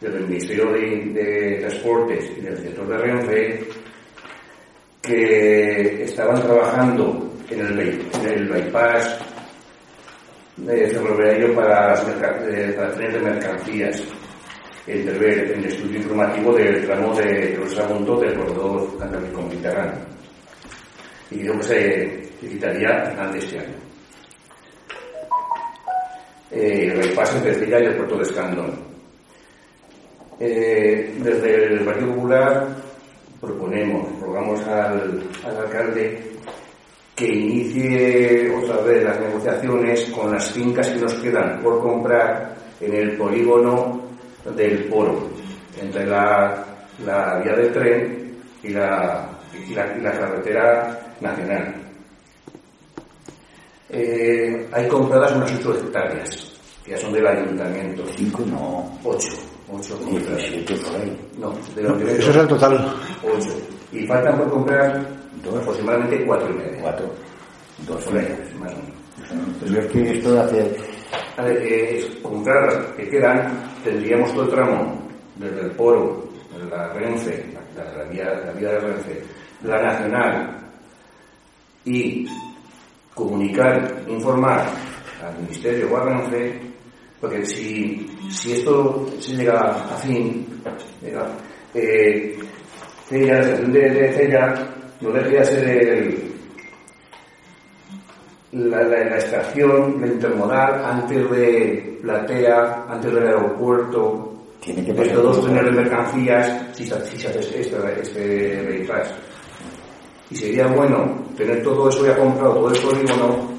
desde 0.00 0.16
el 0.18 0.26
Ministerio 0.26 0.72
de, 0.72 0.80
de 1.12 1.58
Transportes 1.60 2.32
y 2.36 2.40
del 2.40 2.56
sector 2.58 2.88
de 2.88 2.98
Renfe 2.98 3.68
que 5.06 6.04
estaban 6.04 6.40
trabajando 6.42 7.30
en 7.50 7.60
el, 7.60 7.80
en 7.80 8.26
el 8.26 8.48
bypass 8.48 9.18
de 10.56 10.88
ferroviario 10.88 11.54
para, 11.54 11.94
para 11.94 12.94
trenes 12.94 13.14
de 13.14 13.20
mercancías 13.20 14.02
en 14.86 15.04
Teruel, 15.04 15.50
en 15.50 15.58
el 15.60 15.64
estudio 15.66 15.98
informativo 15.98 16.54
del 16.54 16.84
tramo 16.86 17.14
de 17.14 17.56
los 17.56 17.74
Sagunto 17.74 18.20
del 18.20 18.34
corredor 18.34 18.98
cantábrico 18.98 19.42
mediterráneo 19.42 19.98
y 21.30 21.38
dijo 21.38 21.56
que 21.58 21.62
se 21.62 22.22
licitaría 22.42 23.02
a 23.02 23.10
final 23.10 23.32
de 23.32 23.38
este 23.38 23.58
año. 23.58 23.74
Eh, 26.50 26.92
el 26.92 26.98
bypass 26.98 27.34
entre 27.36 27.52
Estella 27.52 27.80
y 27.80 27.86
el 27.86 27.96
puerto 27.96 28.16
de 28.16 28.22
Escandón. 28.22 28.94
Eh, 30.38 31.14
desde 31.18 31.64
el 31.64 31.84
Partido 31.84 32.14
Popular 32.14 32.83
proponemos, 33.44 34.20
rogamos 34.20 34.61
al, 34.66 35.22
al 35.44 35.57
alcalde 35.57 36.33
que 37.14 37.28
inicie 37.28 38.50
otra 38.57 38.78
vez 38.78 39.04
las 39.04 39.20
negociaciones 39.20 40.04
con 40.07 40.33
las 40.33 40.50
fincas 40.50 40.88
que 40.88 41.00
nos 41.00 41.14
quedan 41.14 41.62
por 41.62 41.80
comprar 41.80 42.54
en 42.80 42.92
el 42.92 43.16
polígono 43.16 44.02
del 44.57 44.85
Poro, 44.85 45.28
entre 45.80 46.07
la, 46.07 46.64
la 47.04 47.40
vía 47.42 47.54
del 47.54 47.72
tren 47.72 48.35
y 48.62 48.68
la, 48.70 49.30
y 49.68 49.74
la, 49.74 49.96
y 49.96 50.00
la 50.00 50.12
carretera 50.12 51.00
nacional. 51.20 51.74
Eh, 53.90 54.66
hay 54.72 54.88
compradas 54.88 55.37
unas 55.37 55.54
8 55.54 55.74
hectáreas, 55.85 56.52
que 56.85 56.90
ya 56.90 56.98
son 56.98 57.12
del 57.12 57.26
ayuntamiento. 57.26 58.04
Cinco, 58.16 58.42
no. 58.44 58.98
8, 59.04 59.28
8 59.72 59.98
compradas. 59.98 60.42
17 60.50 60.77
por 60.85 61.00
ahí. 61.00 61.20
No, 61.38 61.53
de 61.74 61.83
lo 61.83 61.98
que 61.98 62.05
Eso 62.16 62.31
es 62.31 62.37
el 62.37 62.48
total. 62.48 62.94
8. 63.22 63.48
Y 63.92 64.07
faltan 64.07 64.38
por 64.38 64.50
comprar 64.50 65.07
Dos. 65.42 65.55
aproximadamente 65.61 66.24
4 66.27 66.50
y 66.50 66.55
media. 66.55 66.79
Cuatro. 66.83 67.11
Dos 67.87 68.05
Por 68.05 68.16
ahí, 68.18 68.29
más 68.59 68.72
o 68.72 68.77
menos. 68.77 69.70
yo 69.72 69.81
es 69.81 69.87
que 69.92 70.18
esto 70.18 70.40
hace... 70.40 70.77
A 71.37 71.42
ver, 71.42 71.57
eh, 71.62 72.18
comprar 72.22 72.72
las 72.72 72.87
que 72.92 73.09
quedan, 73.09 73.53
tendríamos 73.83 74.33
todo 74.33 74.44
el 74.44 74.50
tramo 74.50 74.98
desde 75.37 75.61
el 75.62 75.70
Poro, 75.72 76.29
la 76.70 76.92
Renfe, 76.92 77.44
la, 77.77 77.85
la 77.92 78.05
vía, 78.05 78.24
la 78.46 78.53
vía 78.53 78.68
de 78.70 78.79
Renfe, 78.81 79.22
la 79.64 79.83
Nacional, 79.83 80.57
y 81.85 82.27
comunicar, 83.14 84.03
informar 84.09 84.64
al 85.24 85.37
Ministerio 85.42 85.92
o 85.92 85.96
a 85.96 86.05
Renfe, 86.05 86.61
porque 87.24 87.46
si, 87.46 88.06
si 88.30 88.52
esto 88.52 89.06
se 89.18 89.34
llega 89.34 89.58
a 89.60 89.96
fin, 89.96 90.46
eh, 91.74 92.37
Cella, 93.08 93.34
la 93.34 93.40
estación 93.40 93.72
de, 93.72 93.80
de 93.90 94.12
Cella 94.12 94.54
no 95.00 95.10
debería 95.10 95.42
ser 95.44 95.66
el, 95.68 96.34
la, 98.52 98.82
la, 98.82 99.04
la 99.04 99.16
estación, 99.16 100.00
la 100.02 100.06
intermodal, 100.06 100.84
antes 100.84 101.30
de 101.30 101.98
Platea, 102.02 102.84
antes 102.90 103.12
del 103.14 103.26
aeropuerto, 103.26 104.30
Tiene 104.60 104.84
que 104.84 104.92
pasar 104.94 105.16
por- 105.22 105.44
tener 105.46 105.72
mercancías, 105.72 106.62
si 106.74 106.87
se, 106.87 106.94
hace 106.94 107.60
este, 107.60 107.60
este. 108.02 108.82
Y 110.30 110.37
sería 110.37 110.66
bueno 110.66 111.24
tener 111.37 111.62
todo 111.62 111.88
eso 111.88 112.06
ya 112.06 112.16
comprado, 112.16 112.54
todo 112.54 112.70
el 112.70 112.80
polígono, 112.80 113.50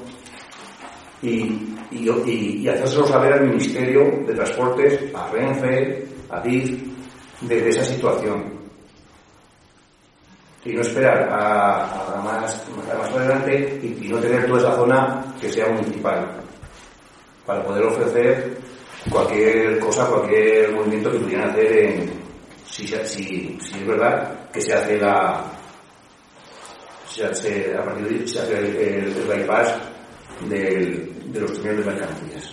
y, 1.22 1.75
y, 1.90 2.08
y, 2.10 2.58
y 2.62 2.68
hacérselo 2.68 3.06
saber 3.06 3.32
al 3.34 3.46
Ministerio 3.48 4.24
de 4.26 4.34
Transportes, 4.34 5.14
a 5.14 5.28
Renfe, 5.30 6.06
a 6.30 6.40
DIF, 6.40 6.82
de, 7.42 7.60
de 7.60 7.68
esa 7.68 7.84
situación. 7.84 8.44
Y 10.64 10.72
no 10.72 10.80
esperar 10.80 11.28
a, 11.30 12.16
a 12.18 12.20
más, 12.22 12.64
más 12.98 13.10
adelante 13.14 13.78
y, 13.82 14.08
no 14.08 14.18
tener 14.18 14.46
toda 14.46 14.58
esa 14.60 14.74
zona 14.74 15.34
que 15.40 15.48
sea 15.48 15.68
municipal, 15.68 16.26
para 17.46 17.62
poder 17.64 17.84
ofrecer 17.84 18.58
cualquier 19.08 19.78
cosa, 19.78 20.06
cualquier 20.06 20.72
movimiento 20.72 21.12
que 21.12 21.18
pudieran 21.20 21.50
hacer 21.50 21.72
en, 21.76 22.10
si, 22.68 22.86
si, 22.88 23.56
si 23.62 23.78
es 23.78 23.86
verdad 23.86 24.50
que 24.52 24.60
se 24.60 24.72
hace 24.74 24.98
la, 24.98 25.44
se 27.08 27.24
hace, 27.24 27.76
a 27.76 27.84
partir 27.84 28.08
de 28.20 28.26
se 28.26 28.40
hace 28.40 28.58
el- 28.58 28.76
el 28.76 29.14
bypass 29.28 29.74
del- 30.48 31.12
de 31.32 31.40
los 31.40 31.52
túneles 31.54 31.84
de 31.84 31.90
mercancías. 31.92 32.52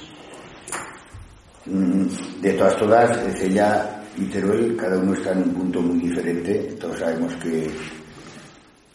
Mm, 1.66 2.42
De 2.42 2.54
todas 2.54 2.78
todas, 2.78 3.18
Cella 3.38 4.04
y 4.18 4.26
Teruel, 4.26 4.76
cada 4.76 4.98
uno 4.98 5.14
está 5.14 5.32
en 5.32 5.40
un 5.40 5.54
punto 5.54 5.82
muy 5.82 6.00
diferente. 6.08 6.76
Todos 6.80 7.00
sabemos 7.00 7.34
que, 7.36 7.70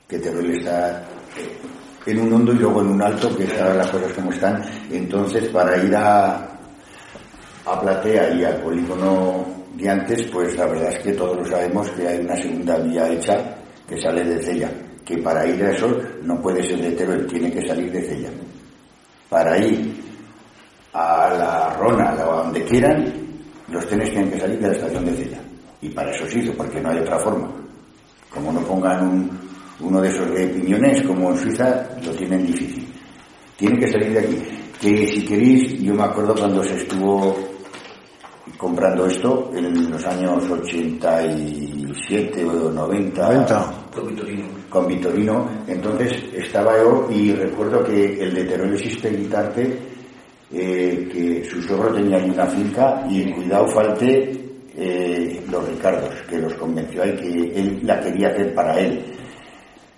que 0.07 0.19
Teruel 0.19 0.51
está 0.59 1.01
eh, 1.37 1.59
en 2.07 2.21
un 2.21 2.33
hondo 2.33 2.53
y 2.53 2.59
luego 2.59 2.81
en 2.83 2.89
un 2.89 3.03
alto, 3.03 3.35
que 3.37 3.45
están 3.45 3.77
las 3.79 3.91
cosas 3.91 4.13
como 4.13 4.33
están. 4.33 4.63
Entonces, 4.91 5.49
para 5.49 5.77
ir 5.83 5.95
a, 5.97 6.59
a 7.65 7.81
Platea 7.81 8.35
y 8.35 8.45
al 8.45 8.61
polígono 8.63 9.47
de 9.77 9.89
antes, 9.89 10.27
pues 10.31 10.57
la 10.57 10.67
verdad 10.67 10.93
es 10.93 10.99
que 11.01 11.13
todos 11.13 11.37
lo 11.39 11.47
sabemos 11.47 11.89
que 11.91 12.07
hay 12.07 12.21
una 12.21 12.37
segunda 12.37 12.77
vía 12.79 13.09
hecha 13.11 13.57
que 13.89 14.01
sale 14.01 14.25
de 14.25 14.43
Cella. 14.43 14.71
Que 15.05 15.17
para 15.19 15.47
ir 15.47 15.63
a 15.65 15.73
eso 15.73 15.97
no 16.23 16.41
puede 16.43 16.63
ser 16.63 16.83
de 16.83 16.91
Teruel, 16.93 17.27
tiene 17.27 17.51
que 17.51 17.67
salir 17.67 17.91
de 17.91 18.03
Cella. 18.03 18.31
Para 19.29 19.59
ir 19.59 19.95
a 20.93 21.29
la 21.39 21.77
Rona 21.79 22.15
o 22.27 22.33
a 22.33 22.43
donde 22.45 22.65
quieran, 22.65 23.13
los 23.69 23.87
trenes 23.87 24.11
tienen 24.11 24.31
que 24.31 24.41
salir 24.41 24.59
de 24.59 24.69
la 24.69 24.75
estación 24.75 25.05
de 25.05 25.13
Cella. 25.15 25.39
Y 25.83 25.89
para 25.91 26.11
eso 26.15 26.27
se 26.27 26.39
hizo, 26.41 26.53
porque 26.55 26.81
no 26.81 26.91
hay 26.91 26.99
otra 26.99 27.19
forma. 27.19 27.49
Como 28.33 28.53
no 28.53 28.61
pongan 28.61 29.07
un- 29.07 29.31
uno 29.81 30.01
de 30.01 30.09
esos 30.09 30.31
de 30.35 30.47
piñones, 30.49 31.03
como 31.03 31.31
en 31.31 31.39
Suiza, 31.39 31.89
lo 32.05 32.11
tienen 32.13 32.47
difícil. 32.47 32.87
Tiene 33.57 33.79
que 33.79 33.93
salir 33.93 34.13
de 34.13 34.19
aquí. 34.21 34.39
Que 34.81 35.07
si 35.07 35.25
queréis, 35.25 35.81
yo 35.81 35.95
me 35.95 36.05
acuerdo 36.05 36.35
cuando 36.35 36.63
se 36.65 36.77
estuvo 36.77 37.37
comprando 38.57 39.07
esto 39.07 39.51
en 39.55 39.91
los 39.91 40.05
años 40.07 40.49
87 40.51 42.45
o 42.45 42.71
90, 42.71 43.23
90. 43.23 43.91
Con 43.95 44.09
Vitorino. 44.09 44.45
con 44.69 44.87
Vitorino. 44.87 45.49
Entonces 45.67 46.25
estaba 46.33 46.77
yo 46.79 47.09
y 47.11 47.33
recuerdo 47.33 47.85
que 47.85 48.23
el 48.23 48.35
de 48.35 48.45
Teruel 48.45 48.75
existe 48.75 49.11
Guitarte, 49.11 49.79
eh, 50.53 51.09
que 51.13 51.45
su 51.49 51.63
suegro 51.63 51.93
tenía 51.95 52.17
ahí 52.17 52.31
una 52.31 52.47
finca 52.47 53.05
y 53.09 53.31
cuidado 53.33 53.69
falte 53.69 54.49
eh, 54.77 55.45
los 55.51 55.69
Ricardos, 55.69 56.15
que 56.29 56.39
los 56.39 56.55
convenció 56.55 57.03
ahí 57.03 57.17
que 57.17 57.61
él 57.61 57.81
la 57.83 58.01
quería 58.01 58.29
hacer 58.29 58.55
para 58.55 58.79
él, 58.79 59.05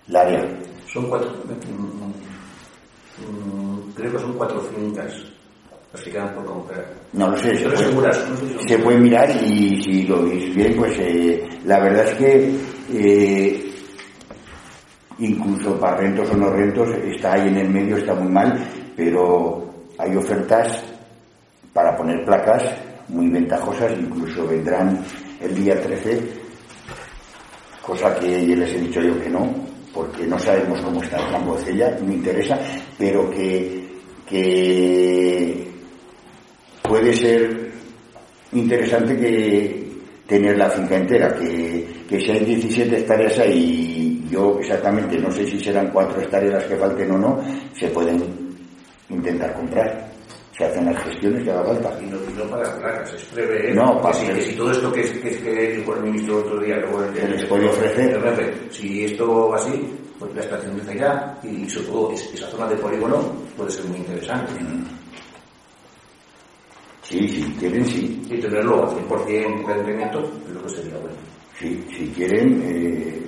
la 0.09 0.23
área. 0.23 0.49
Son 0.93 1.09
cuatro, 1.09 1.31
mm, 1.31 2.11
mm, 3.23 3.93
creo 3.95 4.13
que 4.13 4.19
son 4.19 4.33
cuatro 4.33 4.61
fincas 4.63 5.30
quedan 6.11 6.35
por 6.35 6.45
comprar. 6.45 6.87
No 7.13 7.31
lo 7.31 7.37
sé, 7.39 7.57
se 7.57 7.65
Pero 7.65 7.71
puede, 7.75 7.85
seguras, 7.89 8.25
se 8.67 8.79
mirar 8.79 9.31
y 9.45 9.83
si 9.83 10.03
lo 10.05 10.25
veis 10.25 10.55
bien, 10.55 10.77
pues 10.77 10.97
eh, 10.99 11.49
la 11.65 11.81
verdad 11.81 12.07
es 12.09 12.15
que 12.15 12.57
eh, 12.93 13.73
incluso 15.19 15.79
para 15.79 15.97
rentos 15.97 16.31
o 16.31 16.37
no 16.37 16.51
rentos 16.51 16.89
está 17.13 17.35
ahí 17.35 17.49
en 17.49 17.57
el 17.57 17.69
medio, 17.71 17.97
está 17.97 18.15
muy 18.15 18.33
mal, 18.33 18.59
pero 18.97 19.69
hay 19.99 20.17
ofertas 20.17 20.83
para 21.73 21.97
poner 21.97 22.25
placas 22.25 22.63
muy 23.09 23.29
ventajosas, 23.29 23.93
incluso 23.99 24.47
vendrán 24.47 25.05
el 25.41 25.55
día 25.57 25.81
13, 25.81 26.21
cosa 27.83 28.15
que 28.17 28.47
ya 28.47 28.57
les 28.57 28.73
he 28.75 28.79
dicho 28.79 29.01
yo 29.01 29.21
que 29.21 29.29
no, 29.29 29.53
porque 29.93 30.25
no 30.27 30.39
sabemos 30.39 30.81
cómo 30.83 31.03
está 31.03 31.19
el 31.19 31.33
campo 31.33 31.57
de 31.57 31.65
Cella, 31.65 31.99
me 32.07 32.15
interesa, 32.15 32.57
pero 32.97 33.29
que, 33.31 33.89
que 34.29 35.70
puede 36.91 37.15
ser 37.17 37.71
interesante 38.53 39.17
que 39.17 39.89
tener 40.27 40.57
la 40.59 40.69
finca 40.71 40.97
entera, 40.97 41.33
que, 41.35 41.87
que 42.09 42.21
si 42.21 42.31
hay 42.31 42.45
17 42.45 42.99
hectáreas 42.99 43.39
ahí, 43.39 44.27
yo 44.31 44.59
exactamente 44.61 45.19
no 45.19 45.31
sé 45.31 45.47
si 45.47 45.59
serán 45.61 45.91
4 45.93 46.21
hectáreas 46.21 46.55
las 46.55 46.65
que 46.65 46.77
falten 46.77 47.11
o 47.13 47.19
no, 47.19 47.41
se 47.75 47.89
pueden 47.89 48.23
intentar 49.09 49.55
comprar. 49.55 50.11
Se 50.57 50.65
hacen 50.67 50.85
las 50.85 51.03
gestiones 51.05 51.43
que 51.45 51.51
haga 51.51 51.65
falta. 51.65 51.99
Y 52.03 52.07
no, 52.07 52.17
y 52.19 52.35
no 52.37 52.45
para 52.51 52.77
placas, 52.77 53.15
es 53.15 53.23
prever 53.33 53.75
No, 53.75 54.01
para 54.03 54.13
si, 54.15 54.27
prever. 54.27 54.45
que 54.45 54.51
si 54.51 54.57
todo 54.57 54.71
esto 54.73 54.93
que, 54.93 55.03
que, 55.03 55.31
que 55.39 55.77
dijo 55.79 55.95
el 55.97 56.03
ministro 56.03 56.39
el 56.41 56.45
otro 56.45 56.61
día, 56.61 56.77
luego 56.77 57.05
el, 57.05 57.31
les 57.31 57.45
puede 57.47 57.67
ofrecer. 57.69 58.21
si 58.71 59.05
esto 59.05 59.49
va 59.49 59.57
así, 59.57 59.89
pues 60.19 60.35
la 60.35 60.43
estación 60.43 60.77
de 60.77 60.83
Zaira 60.83 61.39
y 61.43 61.69
sobre 61.71 61.87
todo 61.87 62.13
es- 62.13 62.31
esa 62.35 62.47
zona 62.49 62.67
de 62.69 62.77
polígono 62.77 63.33
puede 63.57 63.71
ser 63.71 63.87
muy 63.87 63.99
interesante. 63.99 64.53
Sí, 67.11 67.27
si 67.29 67.43
quieren, 67.55 67.85
sí. 67.87 68.23
Y 68.31 68.41
tenerlo 68.41 68.85
al 68.85 68.97
100% 68.97 69.67
de 69.67 69.75
rendimiento, 69.75 70.31
creo 70.47 70.63
que 70.63 70.69
sería 70.69 70.97
bueno. 70.99 71.17
Sí, 71.59 71.85
si 71.91 72.07
quieren, 72.11 72.63
eh, 72.65 73.21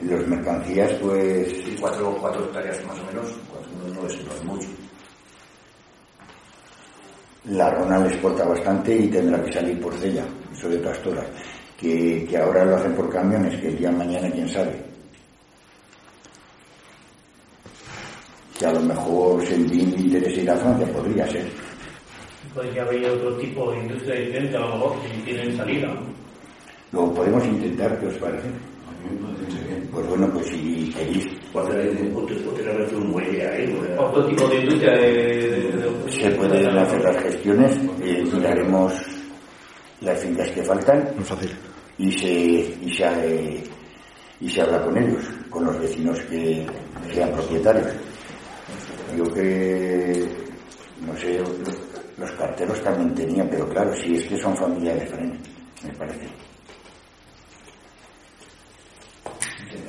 los 0.00 0.26
mercancías, 0.26 0.92
pues 0.94 1.52
Y 1.68 1.76
cuatro, 1.80 2.16
cuatro 2.20 2.44
hectáreas 2.46 2.84
más 2.84 2.98
o 2.98 3.04
menos, 3.04 3.26
pues 3.52 3.94
no, 3.94 3.94
no 3.94 4.08
es, 4.08 4.26
no 4.26 4.32
es 4.32 4.44
mucho. 4.44 4.68
La 7.44 7.70
Rona 7.70 7.98
le 8.00 8.08
exporta 8.08 8.44
bastante 8.44 8.96
y 8.96 9.06
tendrá 9.08 9.40
que 9.44 9.52
salir 9.52 9.80
por 9.80 9.94
Cella, 9.94 10.26
eso 10.52 10.68
de 10.68 10.78
todas. 10.78 11.26
Que, 11.76 12.26
que 12.28 12.38
ahora 12.38 12.64
lo 12.64 12.76
hacen 12.76 12.94
por 12.94 13.08
camiones, 13.08 13.60
que 13.60 13.68
el 13.68 13.78
día 13.78 13.90
de 13.90 13.96
mañana 13.98 14.30
quién 14.32 14.48
sabe. 14.48 14.91
Que 18.62 18.68
a 18.68 18.72
lo 18.74 18.80
mejor 18.80 19.44
se 19.44 19.58
le 19.58 19.74
interesa 19.74 20.40
ir 20.40 20.48
a 20.48 20.56
Francia, 20.56 20.86
podría 20.92 21.28
ser. 21.28 21.44
Podría 22.54 22.82
haber 22.82 23.10
otro 23.10 23.36
tipo 23.38 23.72
de 23.72 23.78
industria 23.80 24.14
diferente, 24.20 24.56
a 24.56 24.60
lo 24.60 24.68
mejor, 24.68 24.96
si 25.02 25.20
tienen 25.22 25.56
salida. 25.56 25.88
Lo 26.92 27.12
podemos 27.12 27.44
intentar, 27.44 27.98
¿qué 27.98 28.06
os 28.06 28.14
parece? 28.18 28.48
Pues 29.90 30.06
bueno, 30.06 30.30
pues 30.32 30.46
si 30.46 30.94
queréis, 30.96 31.26
tener 31.74 32.94
un 32.94 33.10
muelle 33.10 33.48
ahí, 33.48 33.76
Otro 33.98 34.26
tipo 34.26 34.46
de 34.46 34.56
industria 34.60 34.96
se 36.08 36.30
pueden 36.30 36.78
hacer 36.78 37.02
las 37.02 37.16
gestiones, 37.20 37.72
eh, 38.00 38.24
miraremos 38.32 38.92
las 40.02 40.20
fincas 40.20 40.48
que 40.50 40.62
faltan 40.62 41.10
Muy 41.16 41.24
fácil. 41.24 41.50
y 41.98 42.12
se, 42.12 42.30
y 42.30 42.94
se, 42.94 43.06
eh, 43.06 43.64
y 44.40 44.48
se 44.48 44.62
habla 44.62 44.84
con 44.84 44.96
ellos, 44.98 45.24
con 45.50 45.64
los 45.64 45.80
vecinos 45.80 46.20
que 46.30 46.64
sean 47.12 47.32
propietarios. 47.32 47.88
Yo 49.16 49.24
que, 49.34 50.26
no 51.00 51.16
sé, 51.16 51.38
los, 51.38 51.50
los 52.18 52.30
carteros 52.32 52.82
también 52.82 53.14
tenían, 53.14 53.48
pero 53.48 53.68
claro, 53.68 53.94
si 53.96 54.14
es 54.14 54.24
que 54.26 54.38
son 54.38 54.56
familiares, 54.56 55.10
Fran, 55.10 55.38
me 55.84 55.92
parece. 55.94 56.26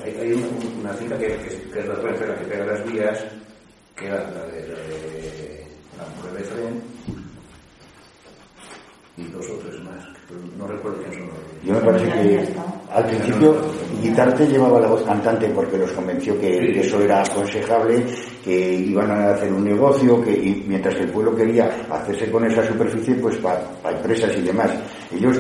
Hay, 0.04 0.16
hay 0.20 0.34
una, 0.34 0.48
una 0.82 0.94
finca 0.94 1.18
que, 1.18 1.28
que, 1.28 1.70
que 1.72 1.80
es 1.80 1.88
la 1.88 1.96
la 1.96 2.38
que 2.38 2.46
pega 2.46 2.66
las 2.66 2.92
vías, 2.92 3.26
que 3.96 4.08
era 4.08 4.30
la 4.32 4.46
de, 4.48 4.68
la 4.68 4.80
de 4.80 5.68
la 5.98 6.06
mujer 6.16 6.34
de 6.34 6.44
Fren, 6.44 6.84
y 9.16 9.24
dos 9.28 9.50
o 9.50 9.58
tres 9.60 9.80
más, 9.84 10.06
pero 10.28 10.42
no 10.58 10.68
recuerdo 10.68 11.00
quién 11.04 11.14
son 11.14 11.28
los 11.28 11.64
Yo 11.64 11.74
me 11.74 11.80
parece 11.82 12.12
que 12.12 12.44
está. 12.44 12.83
Al 12.94 13.06
principio, 13.06 13.56
Guitarte 14.02 14.46
llevaba 14.48 14.80
la 14.80 14.88
voz 14.88 15.02
cantante 15.04 15.48
porque 15.50 15.78
los 15.78 15.92
convenció 15.94 16.40
que, 16.40 16.58
que 16.74 16.82
eso 16.82 17.02
era 17.02 17.22
aconsejable, 17.24 18.06
que 18.44 18.74
iban 18.76 19.10
a 19.10 19.32
hacer 19.34 19.52
un 19.52 19.64
negocio, 19.64 20.22
que 20.24 20.32
y 20.32 20.64
mientras 20.68 20.96
el 20.96 21.10
pueblo 21.10 21.36
quería 21.36 21.70
hacerse 21.90 22.30
con 22.30 22.46
esa 22.46 22.64
superficie, 22.68 23.16
pues 23.16 23.36
para 23.38 23.62
empresas 23.92 24.32
y 24.38 24.42
demás. 24.42 24.70
Ellos 25.16 25.40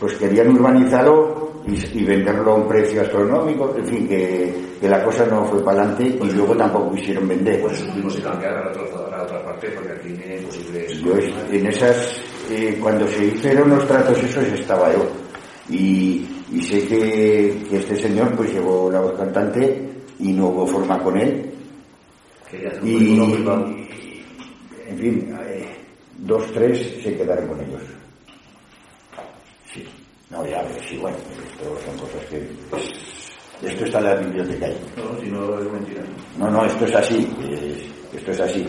pues 0.00 0.14
querían 0.14 0.48
urbanizarlo 0.50 1.52
y, 1.66 1.98
y 2.00 2.04
venderlo 2.04 2.52
a 2.52 2.54
un 2.56 2.68
precio 2.68 3.02
astronómico, 3.02 3.74
en 3.76 3.86
fin, 3.86 4.08
que, 4.08 4.54
que 4.80 4.88
la 4.88 5.02
cosa 5.02 5.26
no 5.26 5.44
fue 5.46 5.62
para 5.64 5.82
adelante 5.82 6.04
y 6.22 6.30
luego 6.32 6.56
tampoco 6.56 6.94
quisieron 6.94 7.26
vender. 7.28 7.60
Por 7.60 7.72
eso 7.72 7.84
tuvimos 7.92 8.14
que 8.16 8.22
cambiar 8.22 8.56
a 8.56 8.64
la 8.64 8.70
otra, 8.70 8.82
a 8.82 9.10
la 9.18 9.22
otra 9.24 9.44
parte, 9.44 9.68
porque 9.70 9.92
aquí 9.92 10.14
era 10.24 10.36
imposible 10.40 10.86
eso. 10.86 11.06
Yo 11.06 11.16
es- 11.16 11.32
en 11.52 11.66
esas, 11.66 12.16
eh, 12.50 12.78
cuando 12.80 13.06
se 13.08 13.24
hicieron 13.26 13.70
los 13.70 13.86
tratos 13.86 14.22
esos 14.22 14.44
estaba 14.44 14.92
yo. 14.92 15.06
Y, 15.68 16.26
y 16.50 16.62
sé 16.62 16.86
que, 16.86 17.64
que 17.68 17.76
este 17.78 17.96
señor 17.96 18.34
pues 18.36 18.52
llevó 18.52 18.90
la 18.90 19.00
voz 19.00 19.14
cantante 19.18 19.88
y 20.18 20.32
no 20.32 20.48
hubo 20.48 20.66
forma 20.66 21.02
con 21.02 21.16
él. 21.18 21.50
Un 22.82 22.88
Y, 22.88 23.18
en 24.88 24.98
fin, 24.98 25.36
eh, 25.46 25.66
dos, 26.18 26.44
tres 26.52 26.78
se 27.02 27.16
quedaron 27.16 27.48
con 27.48 27.60
ellos. 27.60 27.82
Sí. 29.72 29.84
No, 30.30 30.46
ya 30.46 30.62
ves, 30.62 30.82
sí, 30.88 30.96
bueno, 30.98 31.16
esto 31.52 31.76
son 31.84 31.98
cosas 31.98 32.24
que... 32.30 32.48
Esto 33.66 33.84
está 33.86 33.98
en 33.98 34.04
la 34.04 34.14
biblioteca 34.16 34.66
ahí. 34.66 34.76
No, 34.96 35.20
si 35.20 35.26
no 35.30 35.58
es 35.58 35.72
mentira. 35.72 36.02
No, 36.38 36.50
no, 36.50 36.64
esto 36.66 36.84
es 36.84 36.94
así, 36.94 37.28
es- 37.50 38.16
esto 38.18 38.30
es 38.32 38.40
así. 38.40 38.66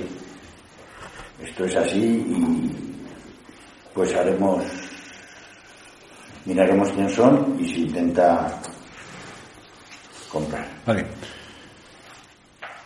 Esto 1.43 1.65
es 1.65 1.75
así 1.75 1.99
y 1.99 2.71
pues 3.93 4.13
haremos, 4.15 4.63
miraremos 6.47 6.89
quién 6.93 7.09
son 7.09 7.55
y 7.59 7.67
si 7.67 7.83
intenta 7.83 8.59
comprar. 10.31 10.67
Vale. 10.85 11.05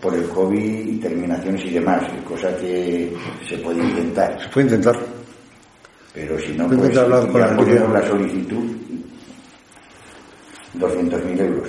por 0.00 0.14
el 0.14 0.28
COVID 0.28 0.86
y 0.86 0.98
terminaciones 0.98 1.64
y 1.64 1.70
demás, 1.70 2.02
cosa 2.28 2.54
que 2.56 3.12
se 3.48 3.58
puede 3.58 3.82
intentar. 3.82 4.40
Se 4.40 4.48
puede 4.48 4.66
intentar. 4.66 4.96
Pero 6.12 6.38
si 6.38 6.52
no, 6.52 6.66
pues 6.68 6.96
hablar 6.96 7.30
con 7.30 7.40
la 7.40 8.00
la 8.00 8.06
solicitud 8.06 8.76
200.000 10.78 11.40
euros. 11.40 11.68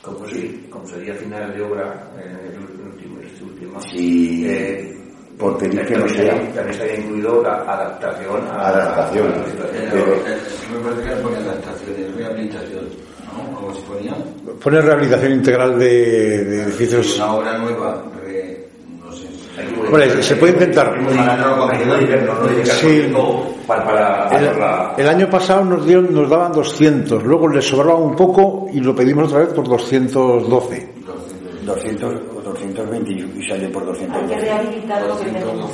Como, 0.00 0.26
si, 0.28 0.66
como 0.68 0.86
sería 0.86 1.14
final 1.14 1.54
de 1.54 1.62
obra, 1.62 2.10
eh, 2.18 2.52
el 2.52 2.58
último, 2.58 3.20
este 3.20 3.44
último. 3.44 3.80
Si 3.82 4.44
eh, 4.46 4.91
por 5.42 5.58
pedir 5.58 5.84
que 5.84 5.94
no 5.96 6.04
también 6.06 6.24
sea 6.26 6.34
También 6.54 6.68
estaría 6.70 6.96
incluido 7.00 7.42
la 7.42 7.54
adaptación 7.56 8.46
a 8.48 8.68
Adaptación. 8.68 9.26
a 9.26 9.36
la 9.36 9.46
situación. 9.46 9.84
Pero- 9.90 10.06
me 10.72 10.78
parece 10.88 11.02
que 11.02 11.16
pone 11.22 11.36
adaptación, 11.36 11.96
rehabilitación, 12.16 12.84
¿no? 13.26 13.56
Como 13.60 13.74
se 13.74 13.80
ponía. 13.82 14.14
Pone 14.62 14.80
rehabilitación 14.80 15.32
integral 15.32 15.78
de, 15.78 16.44
de 16.44 16.62
edificios. 16.62 17.16
Una 17.16 17.32
obra 17.34 17.58
nueva, 17.58 18.02
re- 18.24 18.68
no 19.04 19.12
sé. 19.12 19.26
Hombre, 19.86 20.22
se 20.22 20.36
puede 20.36 20.52
intentar. 20.52 20.94
Sí. 22.80 23.12
El, 24.98 25.08
año 25.08 25.28
pasado 25.30 25.64
nos, 25.64 25.84
dieron, 25.86 26.12
nos 26.14 26.28
daban 26.28 26.52
200, 26.52 27.22
luego 27.22 27.48
les 27.48 27.64
sobraba 27.66 27.96
un 27.98 28.16
poco 28.16 28.66
y 28.72 28.80
lo 28.80 28.94
pedimos 28.94 29.28
otra 29.28 29.40
vez 29.40 29.48
por 29.54 29.68
212. 29.68 30.88
200 31.66 32.14
o 32.31 32.31
220 32.74 33.38
y 33.38 33.48
sale 33.48 33.68
por 33.68 33.82
Hay 33.82 33.88
que 33.98 34.06
220. 34.06 34.40
rehabilitar 34.40 35.02
lo 35.06 35.18
que 35.18 35.24
tenemos. 35.26 35.70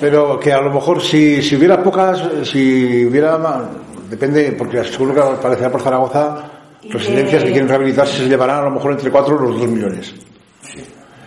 Pero 0.00 0.40
que 0.40 0.52
a 0.52 0.60
lo 0.60 0.70
mejor 0.72 1.00
si, 1.02 1.42
si 1.42 1.56
hubiera 1.56 1.82
pocas, 1.82 2.22
si 2.44 3.04
hubiera 3.06 3.36
más, 3.38 3.62
depende, 4.08 4.52
porque 4.52 4.82
seguro 4.84 5.14
que 5.14 5.42
parecerá 5.42 5.70
por 5.70 5.82
Zaragoza, 5.82 6.50
residencias 6.88 7.42
que- 7.42 7.46
que 7.48 7.52
quieren 7.52 7.68
rehabilitarse 7.68 8.18
se 8.22 8.28
llevarán 8.28 8.58
a 8.60 8.62
lo 8.64 8.70
mejor 8.70 8.92
entre 8.92 9.10
4 9.10 9.38
los 9.38 9.58
2 9.60 9.68
millones. 9.68 10.14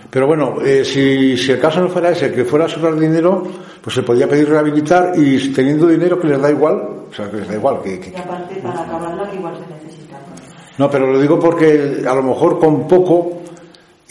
Pero 0.09 0.27
bueno, 0.27 0.55
eh, 0.63 0.83
si, 0.85 1.35
si 1.37 1.51
el 1.53 1.59
caso 1.59 1.81
no 1.81 1.89
fuera 1.89 2.11
ese, 2.11 2.31
que 2.31 2.45
fuera 2.45 2.67
sobrar 2.67 2.95
dinero, 2.99 3.43
pues 3.81 3.95
se 3.95 4.03
podía 4.03 4.27
pedir 4.27 4.47
rehabilitar 4.49 5.11
y 5.15 5.51
teniendo 5.51 5.87
dinero 5.87 6.19
que 6.19 6.27
les 6.27 6.39
da 6.41 6.51
igual, 6.51 6.75
o 7.09 7.13
sea, 7.13 7.29
que 7.31 7.37
les 7.37 7.47
da 7.47 7.55
igual, 7.55 7.81
que, 7.83 7.99
que- 7.99 8.11
Y 8.11 8.15
aparte, 8.15 8.55
para 8.57 8.81
acabarla, 8.81 9.29
que 9.29 9.37
igual 9.37 9.55
se 9.55 9.73
necesita. 9.73 10.17
¿no? 10.77 10.85
No, 10.85 10.91
pero 10.91 11.07
lo 11.11 11.19
digo 11.19 11.39
porque 11.39 12.03
a 12.07 12.13
lo 12.15 12.21
mejor 12.23 12.59
con 12.59 12.87
poco 12.87 13.42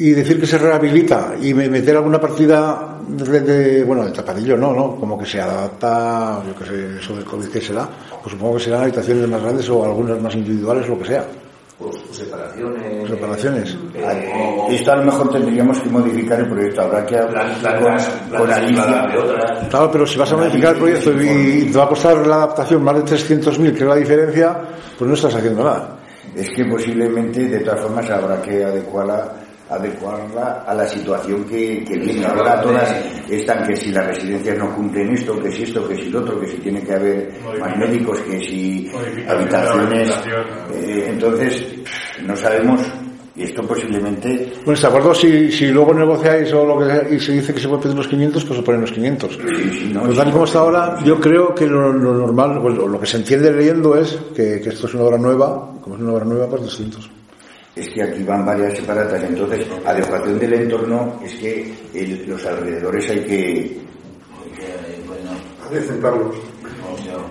y 0.05 0.11
decir 0.13 0.41
que 0.41 0.47
se 0.47 0.59
rehabilita 0.59 1.35
y 1.41 1.53
me- 1.55 1.69
meter 1.69 1.97
alguna 1.97 2.21
partida 2.21 2.99
de, 3.09 3.41
de- 3.41 3.85
bueno, 3.85 4.05
de 4.05 4.13
tapadillo, 4.13 4.57
no, 4.57 4.73
no, 4.73 4.97
como 4.97 5.19
que 5.19 5.27
se 5.27 5.41
adapta, 5.41 6.43
yo 6.47 6.55
que 6.57 6.65
sé, 6.65 6.99
eso 6.99 7.15
del 7.17 7.25
COVID 7.25 7.49
que 7.49 7.61
será, 7.61 7.89
pues 8.23 8.33
supongo 8.33 8.57
que 8.57 8.65
serán 8.65 8.83
habitaciones 8.83 9.29
más 9.29 9.43
grandes 9.43 9.69
o 9.69 9.85
algunas 9.85 10.21
más 10.21 10.35
individuales, 10.35 10.89
lo 10.89 10.99
que 10.99 11.05
sea. 11.07 11.25
Pues, 11.79 11.97
sus 12.07 12.17
separaciones. 12.19 13.11
Reparaciones. 13.11 13.77
eh, 13.95 14.33
Esto 14.71 14.93
a 14.93 14.97
lo 14.97 15.05
mejor 15.05 15.31
tendríamos 15.33 15.81
que 15.81 15.89
modificar 15.91 16.39
el 16.39 16.47
proyecto. 16.49 16.83
Habrá 16.83 17.05
que 17.05 17.17
hablar 17.19 17.57
con, 17.83 17.93
Alicia. 17.93 18.83
separadas 18.85 19.13
de 19.13 19.19
otras. 19.19 19.69
Claro, 19.69 19.91
pero 19.91 20.07
si 20.07 20.19
vas 20.19 20.33
a 20.33 20.37
modificar 20.37 20.75
el 20.75 20.79
proyecto 20.81 21.11
y 21.21 21.71
te 21.73 21.79
va 21.79 21.85
a 21.85 21.89
costar 21.89 22.25
la 22.27 22.37
adaptación 22.37 22.85
más 22.85 22.95
de 22.97 23.03
300.000, 23.03 23.73
que 23.73 23.79
es 23.83 23.89
la 23.89 23.97
diferencia, 23.97 24.57
pues 24.97 25.09
no 25.09 25.15
estás 25.15 25.35
haciendo 25.35 25.65
nada. 25.65 25.97
Es 26.37 26.51
que 26.51 26.65
posiblemente, 26.67 27.49
de 27.49 27.59
todas 27.61 27.81
formas, 27.81 28.09
habrá 28.11 28.41
que 28.41 28.65
adecuarla, 28.65 29.33
adecuarla 29.75 30.65
a 30.67 30.75
la 30.75 30.87
situación 30.87 31.45
que, 31.45 31.85
que 31.85 31.99
viene. 31.99 32.25
Ahora 32.25 32.61
todas 32.61 32.91
están 33.29 33.67
que 33.67 33.77
si 33.77 33.91
las 33.91 34.07
residencias 34.07 34.59
no 34.59 34.75
cumplen 34.75 35.13
esto, 35.15 35.39
que 35.41 35.51
si 35.51 35.63
esto, 35.65 35.87
que 35.89 35.97
si 35.97 36.11
lo 36.11 36.21
otro, 36.21 36.41
que 36.41 36.47
si 36.49 36.57
tiene 36.59 36.83
que 36.83 36.95
haber 36.95 37.33
más 37.61 37.77
médicos, 37.77 38.19
que 38.21 38.41
si 38.41 38.91
habitaciones. 39.29 40.11
Eh, 40.75 41.07
entonces, 41.09 41.65
no 42.25 42.37
sabemos, 42.37 42.81
y 43.35 43.45
esto 43.45 43.63
posiblemente 43.63 44.53
Bueno, 44.65 44.79
¿de 44.79 44.87
acuerdo? 44.87 45.15
Si, 45.15 45.51
si 45.51 45.69
luego 45.69 45.95
negociáis 45.95 46.53
o 46.53 46.67
lo 46.67 46.79
que 46.79 46.85
sea 46.85 47.09
y 47.11 47.19
se 47.19 47.33
dice 47.33 47.55
que 47.55 47.61
se 47.61 47.69
puede 47.69 47.83
pedir 47.83 47.97
los 47.97 48.09
500, 48.09 48.45
pues 48.45 48.59
se 48.59 48.65
ponen 48.65 48.81
los 48.83 48.93
500. 48.93 49.33
Sí, 49.33 49.39
sí, 49.39 49.91
no, 49.93 50.01
Pues 50.01 50.13
sí, 50.13 50.19
tal 50.19 50.29
y 50.29 50.33
como 50.33 50.45
está 50.45 50.59
sí. 50.59 50.65
ahora, 50.65 50.99
yo 51.05 51.19
creo 51.19 51.55
que 51.55 51.67
lo, 51.67 51.93
lo 51.93 52.15
normal, 52.15 52.61
pues, 52.61 52.77
lo 52.77 53.01
que 53.01 53.07
se 53.07 53.17
entiende 53.17 53.51
leyendo 53.53 53.97
es 53.97 54.19
que, 54.37 54.61
que 54.61 54.69
esto 54.69 54.87
es 54.87 54.95
una 54.95 55.05
obra 55.05 55.19
nueva, 55.19 55.73
como 55.81 55.97
es 55.97 56.03
una 56.03 56.13
obra 56.13 56.25
nueva, 56.27 56.47
pues 56.49 56.63
200. 56.63 57.11
Es 57.75 57.89
que 57.89 58.03
aquí 58.03 58.23
van 58.23 58.45
varias 58.45 58.77
separatas, 58.77 59.23
entonces 59.23 59.67
adecuación 59.85 60.39
del 60.39 60.53
entorno 60.55 61.19
es 61.25 61.35
que 61.37 61.73
el- 61.95 62.27
los 62.29 62.45
alrededores 62.45 63.11
hay 63.11 63.21
que... 63.25 63.81
Decentarlos. 65.71 66.37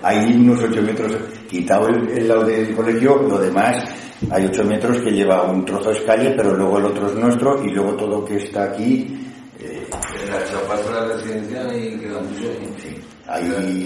Hay 0.01 0.33
unos 0.35 0.59
8 0.63 0.81
metros, 0.81 1.11
quitado 1.47 1.87
el, 1.89 2.09
el 2.09 2.27
lado 2.27 2.43
del 2.45 2.73
colegio, 2.75 3.17
lo 3.21 3.37
demás 3.37 3.83
hay 4.31 4.45
8 4.47 4.63
metros 4.63 4.97
que 4.99 5.11
lleva 5.11 5.43
un 5.43 5.63
trozo 5.63 5.91
de 5.91 6.03
calle, 6.05 6.33
pero 6.35 6.55
luego 6.55 6.79
el 6.79 6.85
otro 6.85 7.07
es 7.07 7.15
nuestro 7.15 7.63
y 7.63 7.69
luego 7.69 7.93
todo 7.95 8.25
que 8.25 8.37
está 8.37 8.63
aquí, 8.63 9.15
eh, 9.59 9.87
En 10.25 10.31
la 10.31 10.43
chapa 10.45 10.75
de 10.77 10.91
la 10.91 11.13
residencia 11.15 11.77
y 11.77 11.99
queda 11.99 12.19
mucho. 12.19 12.51
sí, 12.81 12.97
hay, 13.27 13.43
hay, 13.45 13.83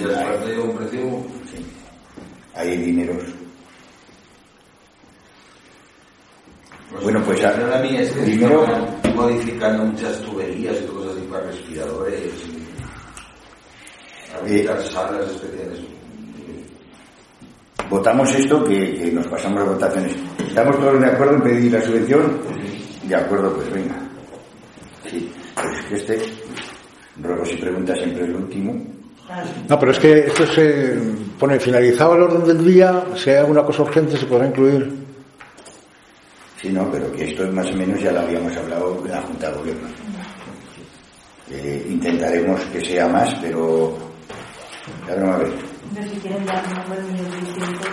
hay 2.56 2.78
dineros. 2.78 3.24
Bueno, 7.04 7.22
pues, 7.24 7.44
a- 7.44 7.78
a 7.78 7.80
mí 7.82 7.96
es 7.98 8.12
que 8.12 8.22
primero- 8.22 8.66
modificando 9.16 9.86
muchas 9.86 10.20
tuberías 10.22 10.76
y 10.82 10.86
cosas 10.88 11.14
así 11.16 11.22
para 11.32 11.44
respiradores 11.46 12.32
y 12.48 14.36
habilitar 14.38 14.82
salas 14.84 15.30
especiales. 15.32 15.80
Votamos 17.90 18.34
esto 18.36 18.64
que, 18.64 18.96
que 18.96 19.12
nos 19.12 19.28
pasamos 19.28 19.60
las 19.60 19.70
votaciones. 19.70 20.16
¿Estamos 20.48 20.80
todos 20.80 21.00
de 21.00 21.06
acuerdo 21.08 21.36
en 21.36 21.42
pedir 21.44 21.72
la 21.74 21.82
subvención? 21.82 22.40
De 23.08 23.16
acuerdo, 23.16 23.54
pues 23.54 23.72
venga. 23.72 23.96
Sí, 25.10 25.32
pues 25.54 25.68
es 25.80 25.86
que 25.86 25.96
este, 25.96 26.34
ruegos 27.22 27.52
y 27.54 27.56
preguntas 27.58 27.98
siempre 28.00 28.24
es 28.24 28.30
el 28.30 28.36
último. 28.36 28.86
No, 29.70 29.80
pero 29.80 29.92
es 29.92 30.00
que 30.00 30.20
esto 30.20 30.46
se 30.48 30.98
pone 31.40 31.60
finalizado 31.60 32.16
el 32.16 32.22
orden 32.24 32.44
del 32.46 32.66
día, 32.66 33.04
si 33.16 33.30
hay 33.30 33.38
alguna 33.38 33.64
cosa 33.64 33.84
urgente 33.84 34.18
se 34.18 34.26
podrá 34.26 34.48
incluir. 34.48 35.05
Sí, 36.62 36.70
no, 36.70 36.90
pero 36.92 37.12
que 37.12 37.26
esto 37.30 37.50
más 37.52 37.68
o 37.68 37.76
menos 37.76 38.02
ya 38.02 38.12
lo 38.12 38.22
habíamos 38.22 38.56
hablado 38.56 39.02
en 39.06 39.12
la 39.12 39.22
Junta 39.22 39.52
de 39.52 39.58
Gobierno. 39.58 39.88
Eh, 41.52 41.88
intentaremos 41.90 42.62
que 42.66 42.84
sea 42.84 43.08
más, 43.08 43.34
pero... 43.42 43.98
Ya 45.08 45.16
no 45.16 45.34
a 45.34 45.38
ver. 45.38 45.54
Pero 45.94 46.10
si 46.10 46.16
quieren 46.18 46.46
dar 46.46 46.64
un 46.66 46.74
número 46.84 47.08
de 47.08 47.18
600, 47.18 47.88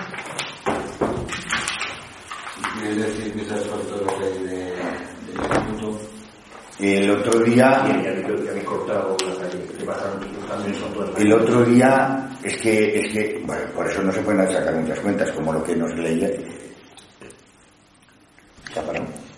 Quiere 2.79 2.95
decir 2.97 3.33
que 3.33 3.43
lo 3.43 4.07
que 4.07 4.25
hay 4.25 4.39
de, 4.45 4.55
del 4.55 5.37
instituto. 5.37 6.01
El 6.79 7.11
otro 7.11 7.41
día... 7.41 7.85
El 11.17 11.33
otro 11.33 11.65
día 11.65 12.29
es 12.43 12.57
que, 12.61 12.99
es 12.99 13.13
que, 13.13 13.43
bueno, 13.47 13.63
por 13.75 13.87
eso 13.89 14.03
no 14.03 14.13
se 14.13 14.21
pueden 14.23 14.51
sacar 14.51 14.75
muchas 14.75 14.99
cuentas, 15.01 15.31
como 15.33 15.53
lo 15.53 15.63
que 15.63 15.77
nos 15.77 15.95
leía. 15.97 16.29
Cabrón. 18.75 19.32